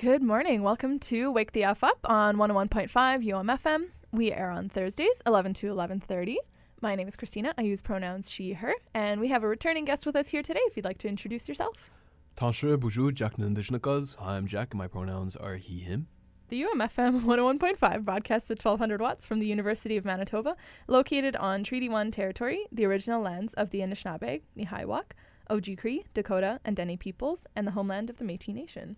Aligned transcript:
Good 0.00 0.22
morning. 0.22 0.62
Welcome 0.62 0.98
to 1.00 1.30
Wake 1.30 1.52
the 1.52 1.64
F 1.64 1.84
Up 1.84 1.98
on 2.04 2.38
101.5 2.38 2.88
UMFM. 2.90 3.88
We 4.12 4.32
air 4.32 4.50
on 4.50 4.70
Thursdays, 4.70 5.20
11 5.26 5.52
to 5.52 5.66
11:30. 5.66 6.36
My 6.80 6.94
name 6.94 7.06
is 7.06 7.16
Christina. 7.16 7.52
I 7.58 7.62
use 7.64 7.82
pronouns 7.82 8.30
she, 8.30 8.54
her, 8.54 8.72
and 8.94 9.20
we 9.20 9.28
have 9.28 9.42
a 9.42 9.46
returning 9.46 9.84
guest 9.84 10.06
with 10.06 10.16
us 10.16 10.28
here 10.28 10.42
today. 10.42 10.62
If 10.68 10.74
you'd 10.74 10.86
like 10.86 10.96
to 11.00 11.08
introduce 11.08 11.50
yourself. 11.50 11.90
Tanshre 12.34 12.78
Buju 12.78 13.12
Jack 13.12 13.36
Nandishnakas. 13.36 14.16
Hi, 14.16 14.38
I'm 14.38 14.46
Jack, 14.46 14.68
and 14.70 14.78
my 14.78 14.88
pronouns 14.88 15.36
are 15.36 15.56
he, 15.56 15.80
him. 15.80 16.08
The 16.48 16.62
UMFM 16.62 17.24
101.5 17.26 18.02
broadcasts 18.02 18.50
at 18.50 18.64
1200 18.64 19.02
watts 19.02 19.26
from 19.26 19.38
the 19.38 19.46
University 19.46 19.98
of 19.98 20.06
Manitoba, 20.06 20.56
located 20.86 21.36
on 21.36 21.62
Treaty 21.62 21.90
1 21.90 22.10
territory, 22.10 22.64
the 22.72 22.86
original 22.86 23.20
lands 23.20 23.52
of 23.52 23.68
the 23.68 23.80
Anishinaabe, 23.80 24.40
Nehiyawak, 24.56 25.12
Ojibwe, 25.50 26.04
Dakota, 26.14 26.58
and 26.64 26.74
Dene 26.74 26.96
peoples, 26.96 27.46
and 27.54 27.66
the 27.66 27.72
homeland 27.72 28.08
of 28.08 28.16
the 28.16 28.24
Métis 28.24 28.54
Nation. 28.54 28.96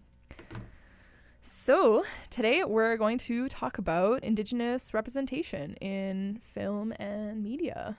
So, 1.43 2.05
today 2.31 2.65
we're 2.65 2.97
going 2.97 3.19
to 3.19 3.49
talk 3.49 3.79
about 3.79 4.23
Indigenous 4.25 4.95
representation 4.95 5.75
in 5.77 6.41
film 6.55 6.93
and 6.99 7.43
media. 7.43 7.97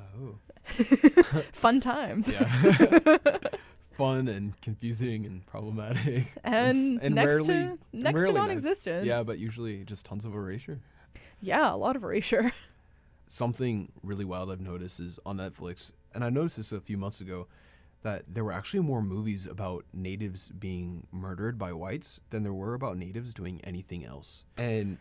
Oh. 0.00 0.34
Fun 1.52 1.80
times. 1.80 2.28
Yeah. 2.28 3.18
Fun 3.96 4.28
and 4.28 4.58
confusing 4.60 5.26
and 5.26 5.44
problematic. 5.46 6.26
And, 6.44 7.00
and 7.02 7.14
next 7.14 7.26
rarely- 7.28 7.46
to 7.46 7.78
next 7.92 8.14
rarely 8.16 8.32
nice. 8.32 8.40
non-existent. 8.40 9.04
Yeah, 9.06 9.22
but 9.22 9.38
usually 9.38 9.84
just 9.84 10.06
tons 10.06 10.24
of 10.24 10.34
erasure. 10.34 10.80
Yeah, 11.40 11.72
a 11.72 11.76
lot 11.76 11.96
of 11.96 12.04
erasure. 12.04 12.52
Something 13.26 13.90
really 14.02 14.24
wild 14.24 14.50
I've 14.50 14.60
noticed 14.60 15.00
is 15.00 15.18
on 15.26 15.38
Netflix, 15.38 15.92
and 16.14 16.24
I 16.24 16.30
noticed 16.30 16.56
this 16.56 16.72
a 16.72 16.80
few 16.80 16.96
months 16.98 17.20
ago, 17.20 17.46
that 18.02 18.22
there 18.28 18.44
were 18.44 18.52
actually 18.52 18.80
more 18.80 19.02
movies 19.02 19.46
about 19.46 19.84
natives 19.92 20.48
being 20.48 21.06
murdered 21.12 21.58
by 21.58 21.72
whites 21.72 22.20
than 22.30 22.42
there 22.42 22.52
were 22.52 22.74
about 22.74 22.96
natives 22.96 23.32
doing 23.32 23.60
anything 23.64 24.04
else. 24.04 24.44
And 24.56 24.98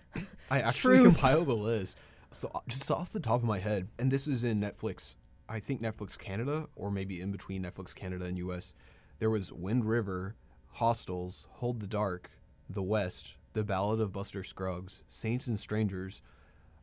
I 0.49 0.59
actually 0.61 0.99
Truth. 0.99 1.13
compiled 1.15 1.47
a 1.47 1.53
list. 1.53 1.97
So 2.31 2.51
uh, 2.53 2.59
just 2.67 2.89
off 2.91 3.11
the 3.11 3.19
top 3.19 3.41
of 3.41 3.43
my 3.43 3.59
head, 3.59 3.87
and 3.99 4.11
this 4.11 4.27
is 4.27 4.43
in 4.43 4.61
Netflix, 4.61 5.15
I 5.49 5.59
think 5.59 5.81
Netflix 5.81 6.17
Canada, 6.17 6.67
or 6.75 6.91
maybe 6.91 7.21
in 7.21 7.31
between 7.31 7.63
Netflix 7.63 7.93
Canada 7.93 8.25
and 8.25 8.37
US, 8.37 8.73
there 9.19 9.29
was 9.29 9.51
Wind 9.51 9.83
River, 9.85 10.35
Hostels, 10.71 11.47
Hold 11.51 11.79
the 11.79 11.87
Dark, 11.87 12.29
The 12.69 12.83
West, 12.83 13.35
The 13.53 13.63
Ballad 13.63 13.99
of 13.99 14.13
Buster 14.13 14.43
Scruggs, 14.43 15.01
Saints 15.07 15.47
and 15.47 15.59
Strangers, 15.59 16.21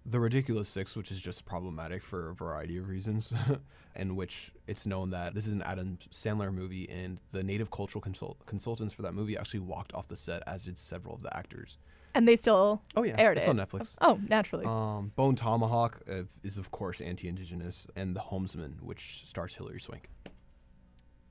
The 0.06 0.20
Ridiculous 0.20 0.68
Six, 0.68 0.96
which 0.96 1.10
is 1.10 1.20
just 1.20 1.44
problematic 1.44 2.02
for 2.02 2.30
a 2.30 2.34
variety 2.34 2.78
of 2.78 2.88
reasons, 2.88 3.32
in 3.96 4.16
which 4.16 4.50
it's 4.66 4.86
known 4.86 5.10
that 5.10 5.34
this 5.34 5.46
is 5.46 5.52
an 5.52 5.62
Adam 5.62 5.98
Sandler 6.10 6.52
movie, 6.52 6.88
and 6.88 7.18
the 7.32 7.42
native 7.42 7.70
cultural 7.70 8.00
consult- 8.00 8.38
consultants 8.46 8.94
for 8.94 9.02
that 9.02 9.12
movie 9.12 9.36
actually 9.36 9.60
walked 9.60 9.92
off 9.92 10.06
the 10.08 10.16
set, 10.16 10.42
as 10.46 10.64
did 10.64 10.78
several 10.78 11.14
of 11.14 11.20
the 11.22 11.36
actors. 11.36 11.76
And 12.14 12.26
they 12.26 12.36
still 12.36 12.80
Oh 12.96 13.02
yeah, 13.02 13.16
aired 13.18 13.36
it's 13.36 13.46
it. 13.46 13.50
on 13.50 13.56
Netflix. 13.58 13.96
Oh, 14.00 14.18
naturally. 14.28 14.64
Um, 14.64 15.12
Bone 15.14 15.36
Tomahawk 15.36 16.00
uh, 16.10 16.22
is 16.42 16.56
of 16.56 16.70
course 16.70 17.02
anti-indigenous, 17.02 17.86
and 17.94 18.16
The 18.16 18.20
Homesman, 18.20 18.80
which 18.80 19.26
stars 19.26 19.54
Hilary 19.54 19.80
Swank. 19.80 20.08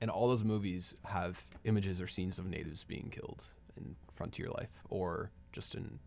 And 0.00 0.08
all 0.08 0.28
those 0.28 0.44
movies 0.44 0.94
have 1.04 1.42
images 1.64 2.00
or 2.00 2.06
scenes 2.06 2.38
of 2.38 2.46
natives 2.46 2.84
being 2.84 3.10
killed 3.10 3.42
in 3.76 3.96
frontier 4.14 4.50
life, 4.50 4.70
or 4.88 5.32
just 5.52 5.74
in 5.74 5.98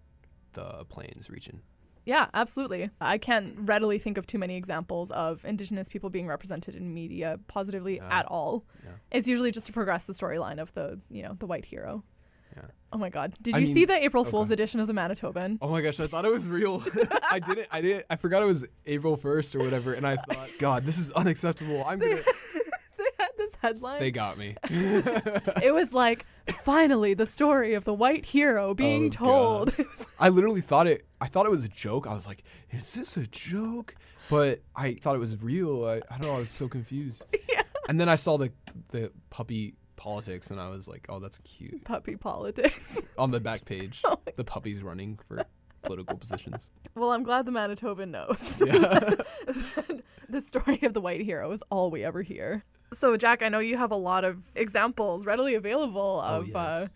the 0.53 0.85
plains 0.87 1.29
region. 1.29 1.61
Yeah, 2.05 2.27
absolutely. 2.33 2.89
I 2.99 3.17
can't 3.17 3.55
readily 3.59 3.99
think 3.99 4.17
of 4.17 4.25
too 4.27 4.37
many 4.39 4.55
examples 4.57 5.11
of 5.11 5.43
Indigenous 5.45 5.87
people 5.87 6.09
being 6.09 6.27
represented 6.27 6.75
in 6.75 6.93
media 6.93 7.39
positively 7.47 7.97
Yeah. 7.97 8.19
at 8.19 8.25
all. 8.25 8.65
Yeah. 8.83 8.91
It's 9.11 9.27
usually 9.27 9.51
just 9.51 9.67
to 9.67 9.73
progress 9.73 10.05
the 10.05 10.13
storyline 10.13 10.59
of 10.59 10.73
the, 10.73 10.99
you 11.09 11.21
know, 11.23 11.35
the 11.39 11.45
white 11.45 11.65
hero. 11.65 12.03
Yeah. 12.55 12.63
Oh 12.91 12.97
my 12.97 13.09
God! 13.09 13.33
Did 13.41 13.55
I 13.55 13.59
you 13.59 13.65
mean- 13.67 13.73
see 13.73 13.85
the 13.85 14.03
April 14.03 14.25
oh, 14.27 14.29
Fool's 14.29 14.49
go 14.49 14.53
edition 14.53 14.81
of 14.81 14.87
the 14.87 14.93
Manitoban? 14.93 15.57
Oh 15.61 15.69
my 15.69 15.79
gosh, 15.79 15.99
I 16.01 16.07
thought 16.07 16.25
it 16.25 16.31
was 16.31 16.45
real. 16.45 16.83
I 17.31 17.39
didn't. 17.39 17.67
I 17.71 17.79
didn't. 17.79 18.05
I 18.09 18.17
forgot 18.17 18.43
it 18.43 18.45
was 18.47 18.65
April 18.85 19.15
first 19.15 19.55
or 19.55 19.59
whatever, 19.59 19.93
and 19.93 20.05
I 20.05 20.17
thought, 20.17 20.49
God, 20.59 20.83
this 20.83 20.97
is 20.97 21.11
unacceptable. 21.13 21.81
I'm 21.85 21.99
gonna. 21.99 22.21
they 23.61 23.67
headline. 23.67 23.99
They 23.99 24.11
got 24.11 24.37
me. 24.37 24.55
it 24.69 25.73
was 25.73 25.93
like, 25.93 26.25
finally, 26.63 27.13
the 27.13 27.25
story 27.25 27.73
of 27.73 27.83
the 27.83 27.93
white 27.93 28.25
hero 28.25 28.73
being 28.73 29.05
Oh, 29.19 29.65
told. 29.65 29.75
I 30.19 30.29
literally 30.29 30.61
thought 30.61 30.87
it. 30.87 31.05
I 31.19 31.27
thought 31.27 31.45
it 31.45 31.51
was 31.51 31.63
a 31.65 31.69
joke. 31.69 32.07
I 32.07 32.13
was 32.13 32.25
like, 32.27 32.43
"Is 32.71 32.93
this 32.93 33.17
a 33.17 33.27
joke?" 33.27 33.95
But 34.29 34.61
I 34.75 34.93
thought 34.95 35.15
it 35.15 35.19
was 35.19 35.41
real. 35.41 35.85
I, 35.85 35.95
I 36.13 36.17
don't 36.17 36.21
know. 36.21 36.35
I 36.35 36.39
was 36.39 36.49
so 36.49 36.67
confused. 36.67 37.25
Yeah. 37.49 37.63
And 37.89 37.99
then 37.99 38.07
I 38.09 38.15
saw 38.15 38.37
the 38.37 38.51
the 38.91 39.11
puppy 39.29 39.73
politics, 39.97 40.49
and 40.51 40.59
I 40.59 40.69
was 40.69 40.87
like, 40.87 41.05
"Oh, 41.09 41.19
that's 41.19 41.37
cute." 41.39 41.83
Puppy 41.83 42.15
politics. 42.15 42.97
On 43.17 43.31
the 43.31 43.39
back 43.39 43.65
page, 43.65 44.01
Oh 44.05 44.19
the 44.35 44.43
puppies 44.43 44.81
running 44.83 45.19
for 45.27 45.43
political 45.83 46.15
positions. 46.15 46.71
well, 46.95 47.11
I'm 47.11 47.23
glad 47.23 47.45
the 47.45 47.51
Manitoban 47.51 48.09
knows. 48.09 48.61
Yeah. 48.65 49.15
the 50.29 50.41
story 50.41 50.79
of 50.83 50.93
the 50.93 51.01
white 51.01 51.21
hero 51.21 51.51
is 51.51 51.61
all 51.69 51.91
we 51.91 52.03
ever 52.05 52.21
hear. 52.21 52.63
So, 52.93 53.15
Jack, 53.15 53.41
I 53.41 53.49
know 53.49 53.59
you 53.59 53.77
have 53.77 53.91
a 53.91 53.95
lot 53.95 54.25
of 54.25 54.37
examples 54.55 55.25
readily 55.25 55.55
available 55.55 56.21
Oh, 56.25 56.41
of 56.41 56.47
yes. 56.47 56.55
uh, 56.55 56.87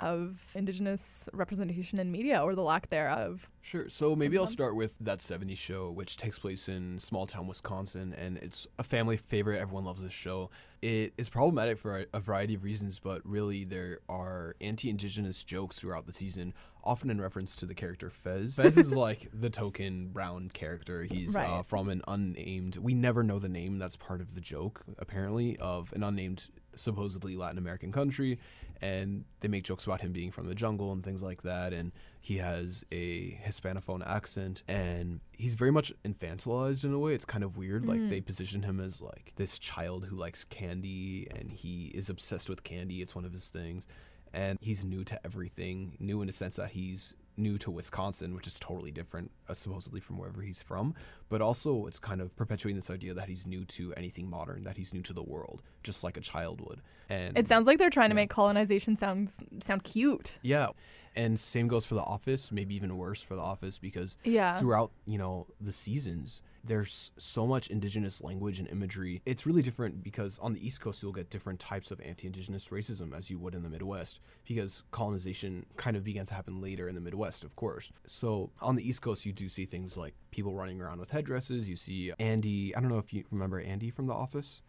of 0.00 0.40
Indigenous 0.54 1.28
representation 1.32 1.98
in 1.98 2.10
media 2.10 2.42
or 2.42 2.54
the 2.54 2.62
lack 2.62 2.90
thereof. 2.90 3.48
Sure. 3.60 3.88
So 3.88 4.16
maybe 4.16 4.36
I'll 4.36 4.46
start 4.46 4.74
with 4.74 4.96
that 5.00 5.20
70s 5.20 5.56
show, 5.56 5.90
which 5.90 6.16
takes 6.16 6.38
place 6.38 6.68
in 6.68 6.98
small 6.98 7.26
town 7.26 7.46
Wisconsin, 7.46 8.12
and 8.18 8.36
it's 8.38 8.66
a 8.78 8.82
family 8.82 9.16
favorite. 9.16 9.60
Everyone 9.60 9.84
loves 9.84 10.02
this 10.02 10.12
show. 10.12 10.50
It 10.82 11.12
is 11.16 11.28
problematic 11.28 11.78
for 11.78 12.06
a, 12.12 12.18
variety 12.18 12.54
of 12.54 12.64
reasons, 12.64 12.98
but 12.98 13.20
really 13.24 13.62
there 13.62 14.00
are 14.08 14.56
anti-indigenous 14.60 15.44
jokes 15.44 15.78
throughout 15.78 16.06
the 16.06 16.12
season, 16.12 16.54
often 16.82 17.08
in 17.08 17.20
reference 17.20 17.54
to 17.56 17.66
the 17.66 17.74
character 17.74 18.10
Fez. 18.10 18.54
Fez 18.56 18.76
is 18.76 18.96
like 18.96 19.28
the 19.32 19.48
token 19.48 20.08
brown 20.08 20.50
character. 20.52 21.04
He's 21.04 21.36
uh, 21.36 21.62
from 21.62 21.88
an 21.88 22.02
unnamed. 22.08 22.78
We 22.78 22.94
never 22.94 23.22
know 23.22 23.38
the 23.38 23.48
name. 23.48 23.78
That's 23.78 23.94
part 23.94 24.20
of 24.20 24.34
the 24.34 24.40
joke, 24.40 24.82
apparently, 24.98 25.56
of 25.58 25.92
an 25.92 26.02
unnamed, 26.02 26.50
supposedly 26.74 27.36
Latin 27.36 27.58
American 27.58 27.92
country, 27.92 28.40
and 28.82 29.24
they 29.40 29.48
make 29.48 29.62
jokes 29.62 29.84
about 29.84 30.00
him 30.00 30.12
being 30.12 30.32
from 30.32 30.46
the 30.46 30.54
jungle 30.54 30.92
and 30.92 31.04
things 31.04 31.22
like 31.22 31.42
that. 31.42 31.72
And 31.72 31.92
he 32.20 32.38
has 32.38 32.84
a 32.90 33.40
Hispanophone 33.46 34.06
accent, 34.06 34.64
and 34.66 35.20
he's 35.32 35.54
very 35.54 35.70
much 35.70 35.92
infantilized 36.04 36.84
in 36.84 36.92
a 36.92 36.98
way. 36.98 37.14
It's 37.14 37.24
kind 37.24 37.44
of 37.44 37.56
weird. 37.56 37.86
Like 37.86 38.08
they 38.08 38.20
mm. 38.20 38.26
position 38.26 38.62
him 38.62 38.80
as 38.80 39.00
like 39.00 39.32
this 39.36 39.58
child 39.58 40.04
who 40.04 40.16
likes 40.16 40.44
candy, 40.44 41.28
and 41.34 41.50
he 41.50 41.86
is 41.94 42.10
obsessed 42.10 42.48
with 42.48 42.64
candy. 42.64 43.00
It's 43.00 43.14
one 43.14 43.24
of 43.24 43.32
his 43.32 43.48
things, 43.48 43.86
and 44.32 44.58
he's 44.60 44.84
new 44.84 45.04
to 45.04 45.20
everything. 45.24 45.96
New 46.00 46.20
in 46.20 46.28
a 46.28 46.32
sense 46.32 46.56
that 46.56 46.70
he's 46.70 47.14
new 47.36 47.56
to 47.58 47.70
Wisconsin, 47.70 48.34
which 48.34 48.46
is 48.46 48.58
totally 48.58 48.90
different, 48.90 49.30
uh, 49.48 49.54
supposedly 49.54 50.00
from 50.00 50.18
wherever 50.18 50.42
he's 50.42 50.60
from. 50.62 50.94
But 51.28 51.40
also, 51.40 51.86
it's 51.86 51.98
kind 51.98 52.20
of 52.20 52.34
perpetuating 52.36 52.76
this 52.76 52.90
idea 52.90 53.14
that 53.14 53.28
he's 53.28 53.46
new 53.46 53.64
to 53.66 53.92
anything 53.94 54.28
modern, 54.28 54.64
that 54.64 54.76
he's 54.76 54.92
new 54.92 55.02
to 55.02 55.12
the 55.12 55.22
world, 55.22 55.62
just 55.82 56.04
like 56.04 56.16
a 56.16 56.20
child 56.20 56.60
would. 56.60 56.80
And 57.08 57.36
It 57.38 57.48
sounds 57.48 57.66
like 57.66 57.78
they're 57.78 57.90
trying 57.90 58.10
to 58.10 58.14
make 58.14 58.30
colonization 58.30 58.96
sound 58.96 59.30
sound 59.62 59.84
cute. 59.84 60.38
yeah. 60.42 60.68
And 61.14 61.38
same 61.38 61.68
goes 61.68 61.84
for 61.84 61.94
The 61.94 62.00
Office, 62.00 62.50
maybe 62.50 62.74
even 62.74 62.96
worse 62.96 63.20
for 63.22 63.34
The 63.34 63.42
Office 63.42 63.78
because 63.78 64.16
Yeah. 64.24 64.58
throughout, 64.60 64.92
you 65.04 65.18
know, 65.18 65.46
the 65.60 65.72
seasons, 65.72 66.40
there's 66.64 67.12
so 67.18 67.46
much 67.46 67.68
indigenous 67.68 68.22
language 68.22 68.58
and 68.58 68.68
imagery. 68.68 69.20
It's 69.26 69.46
really 69.46 69.62
different 69.62 70.02
because 70.02 70.38
on 70.38 70.52
the 70.52 70.64
East 70.64 70.80
Coast 70.80 71.02
you'll 71.02 71.12
get 71.12 71.30
different 71.30 71.58
types 71.58 71.90
of 71.90 72.00
anti-indigenous 72.00 72.68
racism 72.68 73.16
as 73.16 73.30
you 73.30 73.38
would 73.38 73.54
in 73.54 73.62
the 73.62 73.68
Midwest 73.68 74.20
because 74.44 74.84
colonization 74.90 75.66
kind 75.76 75.96
of 75.96 76.04
began 76.04 76.26
to 76.26 76.34
happen 76.34 76.60
later 76.60 76.88
in 76.88 76.94
the 76.94 77.00
Midwest, 77.00 77.44
of 77.44 77.56
course. 77.56 77.90
So, 78.06 78.50
on 78.60 78.76
the 78.76 78.88
East 78.88 79.02
Coast 79.02 79.26
you 79.26 79.32
do 79.32 79.48
see 79.48 79.64
things 79.64 79.96
like 79.96 80.14
people 80.30 80.54
running 80.54 80.80
around 80.80 81.00
with 81.00 81.10
headdresses. 81.10 81.68
You 81.68 81.76
see 81.76 82.12
Andy, 82.18 82.74
I 82.74 82.80
don't 82.80 82.90
know 82.90 82.98
if 82.98 83.12
you 83.12 83.24
remember 83.30 83.60
Andy 83.60 83.90
from 83.90 84.06
The 84.06 84.14
Office 84.14 84.62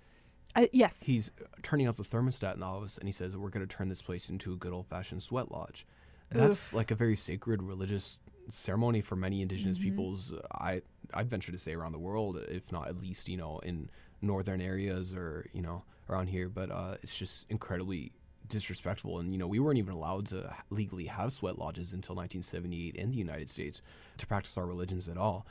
I, 0.56 0.70
yes. 0.72 1.02
he's 1.04 1.32
turning 1.64 1.88
up 1.88 1.96
the 1.96 2.04
thermostat 2.04 2.54
in 2.54 2.60
the 2.60 2.66
office 2.66 2.98
and 2.98 3.08
he 3.08 3.12
says 3.12 3.36
we're 3.36 3.50
going 3.50 3.66
to 3.66 3.76
turn 3.76 3.90
this 3.90 4.02
place 4.02 4.30
into 4.30 4.54
a 4.54 4.56
good 4.56 4.72
old-fashioned 4.72 5.24
sweat 5.24 5.52
lodge 5.52 5.86
that's 6.34 6.74
like 6.74 6.92
a 6.92 6.96
very 6.96 7.16
sacred 7.16 7.62
religious 7.62 8.18
ceremony 8.50 9.02
for 9.02 9.16
many 9.16 9.42
indigenous 9.42 9.78
peoples 9.78 10.34
uh, 10.34 10.40
i 10.56 10.82
i'd 11.14 11.30
venture 11.30 11.52
to 11.52 11.58
say 11.58 11.74
around 11.74 11.92
the 11.92 12.00
world 12.00 12.38
if 12.50 12.72
not 12.72 12.88
at 12.88 12.98
least 12.98 13.30
you 13.30 13.38
know 13.38 13.60
in 13.60 13.90
northern 14.22 14.62
areas 14.62 15.14
or 15.14 15.46
you 15.54 15.62
know 15.62 15.84
around 16.10 16.28
here. 16.28 16.50
But 16.50 16.72
uh, 16.72 16.96
it's 17.04 17.18
just 17.18 17.46
incredibly 17.50 18.12
disrespectful. 18.48 19.20
And 19.20 19.32
you 19.32 19.38
know 19.38 19.48
we 19.48 19.60
weren't 19.60 19.78
even 19.78 19.94
allowed 19.94 20.28
to 20.28 20.54
legally 20.70 21.06
have 21.06 21.32
sweat 21.34 21.60
lodges 21.60 21.94
until 21.94 22.16
1978 22.16 22.96
in 22.96 23.10
the 23.10 23.18
united 23.18 23.50
states 23.50 23.82
to 24.18 24.28
practice 24.28 24.58
our 24.58 24.66
religions 24.66 25.08
at 25.08 25.18
all 25.18 25.46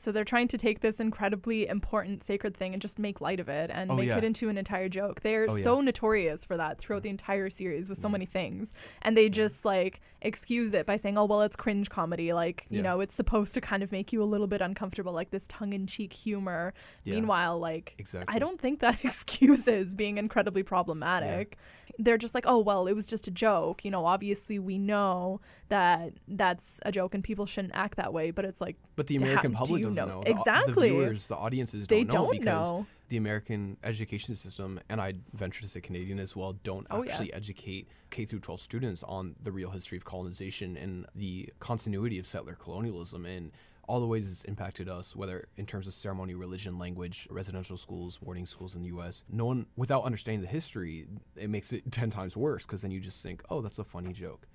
So 0.00 0.12
they're 0.12 0.24
trying 0.24 0.48
to 0.48 0.56
take 0.56 0.80
this 0.80 0.98
incredibly 0.98 1.68
important 1.68 2.24
sacred 2.24 2.56
thing 2.56 2.72
and 2.72 2.80
just 2.80 2.98
make 2.98 3.20
light 3.20 3.38
of 3.38 3.50
it 3.50 3.70
and 3.70 3.90
Oh, 3.90 3.96
make 3.96 4.08
yeah. 4.08 4.16
it 4.16 4.24
into 4.24 4.48
an 4.48 4.56
entire 4.56 4.88
joke. 4.88 5.20
They're 5.20 5.46
Oh, 5.50 5.58
so 5.58 5.82
notorious 5.82 6.42
for 6.42 6.56
that 6.56 6.78
throughout 6.78 7.02
the 7.02 7.10
entire 7.10 7.50
series 7.50 7.90
with 7.90 7.98
so 7.98 8.08
Yeah. 8.08 8.12
many 8.12 8.24
things. 8.24 8.72
And 9.02 9.14
they 9.14 9.28
just 9.28 9.66
like 9.66 10.00
excuse 10.22 10.72
it 10.72 10.86
by 10.86 10.96
saying, 10.96 11.18
"Oh, 11.18 11.24
well, 11.26 11.42
it's 11.42 11.56
cringe 11.56 11.90
comedy. 11.90 12.32
Like, 12.32 12.64
you 12.70 12.80
know, 12.82 13.00
it's 13.00 13.14
supposed 13.14 13.52
to 13.54 13.60
kind 13.60 13.82
of 13.82 13.92
make 13.92 14.10
you 14.12 14.22
a 14.22 14.24
little 14.24 14.46
bit 14.46 14.60
uncomfortable 14.62 15.12
like 15.12 15.30
this 15.30 15.46
tongue-in-cheek 15.48 16.12
humor." 16.14 16.72
Yeah, 17.04 17.16
Meanwhile, 17.16 17.58
like 17.58 17.94
exactly. 17.98 18.34
I 18.34 18.38
don't 18.38 18.58
think 18.60 18.80
that 18.80 19.04
excuses 19.04 19.94
being 19.94 20.16
incredibly 20.16 20.62
problematic. 20.62 21.58
They're 21.98 22.16
just 22.18 22.34
like, 22.34 22.44
oh, 22.46 22.58
well, 22.60 22.86
it 22.86 22.94
was 22.94 23.04
just 23.04 23.26
a 23.28 23.30
joke. 23.30 23.84
You 23.84 23.90
know, 23.90 24.06
obviously 24.06 24.58
we 24.58 24.78
know 24.78 25.40
that 25.68 26.12
that's 26.28 26.80
a 26.86 26.90
joke 26.92 27.14
and 27.14 27.22
people 27.22 27.44
shouldn't 27.44 27.74
act 27.74 27.96
that 27.96 28.12
way, 28.14 28.30
but 28.30 28.44
it's 28.46 28.60
like, 28.60 28.76
But 28.96 29.06
the 29.08 29.16
American 29.16 29.50
do 29.50 29.56
public 29.58 29.82
doesn't 29.96 30.08
know? 30.08 30.18
know. 30.18 30.24
The- 30.24 30.30
Exactly. 30.30 30.88
The 30.88 30.94
viewers, 30.94 31.26
the 31.26 31.36
audiences 31.36 31.86
they 31.86 32.04
don't 32.04 32.14
know 32.14 32.26
don't 32.26 32.32
because 32.40 32.72
know. 32.72 32.86
the 33.08 33.16
American 33.16 33.76
education 33.84 34.34
system, 34.34 34.80
and 34.88 35.00
I 35.00 35.14
venture 35.34 35.62
to 35.62 35.68
say 35.68 35.80
Canadian 35.80 36.18
as 36.18 36.34
well, 36.36 36.52
don't 36.64 36.86
Oh, 36.90 37.02
yeah. 37.02 37.10
actually 37.12 37.32
educate 37.32 37.88
K 38.10 38.24
through 38.24 38.40
12 38.40 38.60
students 38.60 39.02
on 39.02 39.34
the 39.42 39.52
real 39.52 39.70
history 39.70 39.96
of 39.98 40.04
colonization 40.04 40.76
and 40.76 41.06
the 41.14 41.48
continuity 41.60 42.18
of 42.18 42.26
settler 42.26 42.54
colonialism 42.54 43.26
and 43.26 43.52
all 43.88 43.98
the 43.98 44.06
ways 44.06 44.30
it's 44.30 44.44
impacted 44.44 44.88
us, 44.88 45.16
whether 45.16 45.48
in 45.56 45.66
terms 45.66 45.88
of 45.88 45.94
ceremony, 45.94 46.34
religion, 46.34 46.78
language, 46.78 47.26
residential 47.28 47.76
schools, 47.76 48.18
boarding 48.18 48.46
schools 48.46 48.76
in 48.76 48.82
the 48.82 48.88
U.S. 48.88 49.24
No 49.28 49.46
one, 49.46 49.66
without 49.76 50.04
understanding 50.04 50.40
the 50.42 50.46
history, 50.46 51.06
it 51.34 51.50
makes 51.50 51.72
it 51.72 51.82
10 51.90 52.08
times 52.10 52.36
worse 52.36 52.64
because 52.64 52.82
then 52.82 52.92
you 52.92 53.00
just 53.00 53.20
think, 53.20 53.42
oh, 53.50 53.60
that's 53.60 53.80
a 53.80 53.84
funny 53.84 54.12
joke. 54.12 54.46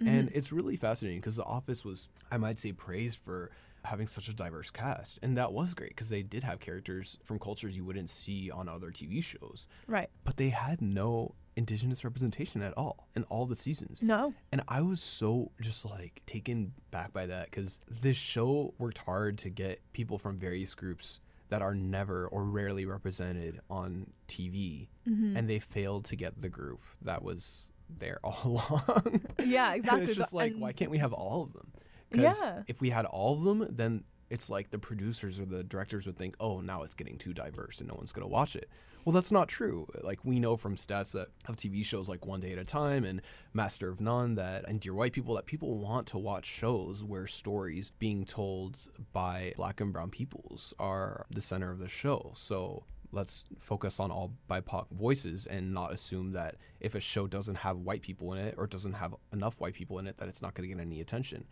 Mm-hmm. 0.00 0.08
And 0.08 0.30
it's 0.32 0.52
really 0.52 0.76
fascinating 0.76 1.20
because 1.20 1.36
The 1.36 1.44
Office 1.44 1.84
was, 1.84 2.08
I 2.30 2.38
might 2.38 2.58
say, 2.58 2.72
praised 2.72 3.18
for 3.18 3.50
having 3.84 4.06
such 4.06 4.28
a 4.28 4.34
diverse 4.34 4.70
cast. 4.70 5.18
And 5.22 5.36
that 5.38 5.52
was 5.52 5.74
great 5.74 5.90
because 5.90 6.08
they 6.08 6.22
did 6.22 6.44
have 6.44 6.60
characters 6.60 7.18
from 7.24 7.38
cultures 7.38 7.76
you 7.76 7.84
wouldn't 7.84 8.10
see 8.10 8.50
on 8.50 8.68
other 8.68 8.90
TV 8.90 9.22
shows. 9.22 9.66
Right. 9.86 10.08
But 10.24 10.36
they 10.36 10.48
had 10.50 10.80
no 10.82 11.34
indigenous 11.56 12.04
representation 12.04 12.62
at 12.62 12.72
all 12.76 13.08
in 13.16 13.24
all 13.24 13.44
the 13.46 13.56
seasons. 13.56 14.00
No. 14.02 14.32
And 14.52 14.62
I 14.68 14.80
was 14.82 15.00
so 15.02 15.50
just 15.60 15.84
like 15.84 16.22
taken 16.26 16.72
back 16.90 17.12
by 17.12 17.26
that 17.26 17.50
because 17.50 17.80
this 18.00 18.16
show 18.16 18.74
worked 18.78 18.98
hard 18.98 19.38
to 19.38 19.50
get 19.50 19.80
people 19.92 20.18
from 20.18 20.38
various 20.38 20.74
groups 20.74 21.20
that 21.48 21.62
are 21.62 21.74
never 21.74 22.26
or 22.28 22.44
rarely 22.44 22.84
represented 22.84 23.58
on 23.70 24.06
TV. 24.28 24.88
Mm-hmm. 25.08 25.36
And 25.36 25.48
they 25.48 25.58
failed 25.58 26.04
to 26.06 26.16
get 26.16 26.40
the 26.40 26.48
group 26.48 26.82
that 27.02 27.22
was 27.22 27.70
there 27.98 28.18
all 28.22 28.42
along. 28.44 29.22
Yeah, 29.44 29.68
And 29.72 29.76
exactly. 29.80 30.04
it's 30.04 30.14
just 30.14 30.34
like, 30.34 30.52
and- 30.52 30.60
why 30.60 30.72
can't 30.72 30.90
we 30.90 30.98
have 30.98 31.12
all 31.14 31.42
of 31.42 31.52
them? 31.54 31.72
Yeah. 32.12 32.62
if 32.66 32.80
we 32.80 32.90
had 32.90 33.04
all 33.06 33.34
of 33.34 33.42
them, 33.42 33.66
then 33.70 34.04
it's 34.30 34.50
like 34.50 34.70
the 34.70 34.78
producers 34.78 35.40
or 35.40 35.46
the 35.46 35.64
directors 35.64 36.06
would 36.06 36.16
think, 36.16 36.36
oh, 36.40 36.60
now 36.60 36.82
it's 36.82 36.94
getting 36.94 37.18
too 37.18 37.32
diverse 37.32 37.80
and 37.80 37.88
no 37.88 37.94
one's 37.94 38.12
going 38.12 38.26
to 38.26 38.32
watch 38.32 38.56
it. 38.56 38.68
Well, 39.04 39.14
that's 39.14 39.32
not 39.32 39.48
true. 39.48 39.86
Like, 40.02 40.22
we 40.22 40.38
know 40.38 40.56
from 40.56 40.76
stats 40.76 41.12
that 41.12 41.28
of 41.48 41.56
TV 41.56 41.82
shows 41.82 42.10
like 42.10 42.26
One 42.26 42.40
Day 42.40 42.52
at 42.52 42.58
a 42.58 42.64
Time 42.64 43.04
and 43.04 43.22
Master 43.54 43.88
of 43.88 44.00
None 44.02 44.34
that, 44.34 44.68
and 44.68 44.80
Dear 44.80 44.92
White 44.92 45.14
People, 45.14 45.36
that 45.36 45.46
people 45.46 45.78
want 45.78 46.08
to 46.08 46.18
watch 46.18 46.44
shows 46.44 47.02
where 47.02 47.26
stories 47.26 47.92
being 47.98 48.26
told 48.26 48.78
by 49.12 49.54
black 49.56 49.80
and 49.80 49.94
brown 49.94 50.10
peoples 50.10 50.74
are 50.78 51.24
the 51.30 51.40
center 51.40 51.70
of 51.70 51.78
the 51.78 51.88
show. 51.88 52.32
So 52.34 52.84
let's 53.12 53.44
focus 53.58 54.00
on 54.00 54.10
all 54.10 54.32
BIPOC 54.50 54.86
voices 54.90 55.46
and 55.46 55.72
not 55.72 55.92
assume 55.92 56.32
that 56.32 56.56
if 56.80 56.94
a 56.94 57.00
show 57.00 57.26
doesn't 57.26 57.56
have 57.56 57.78
white 57.78 58.02
people 58.02 58.32
in 58.34 58.38
it 58.40 58.54
or 58.58 58.66
doesn't 58.66 58.92
have 58.94 59.14
enough 59.32 59.60
white 59.60 59.74
people 59.74 59.98
in 59.98 60.06
it, 60.06 60.16
that 60.18 60.28
it's 60.28 60.42
not 60.42 60.54
going 60.54 60.68
to 60.68 60.74
get 60.74 60.80
any 60.80 61.00
attention. 61.00 61.44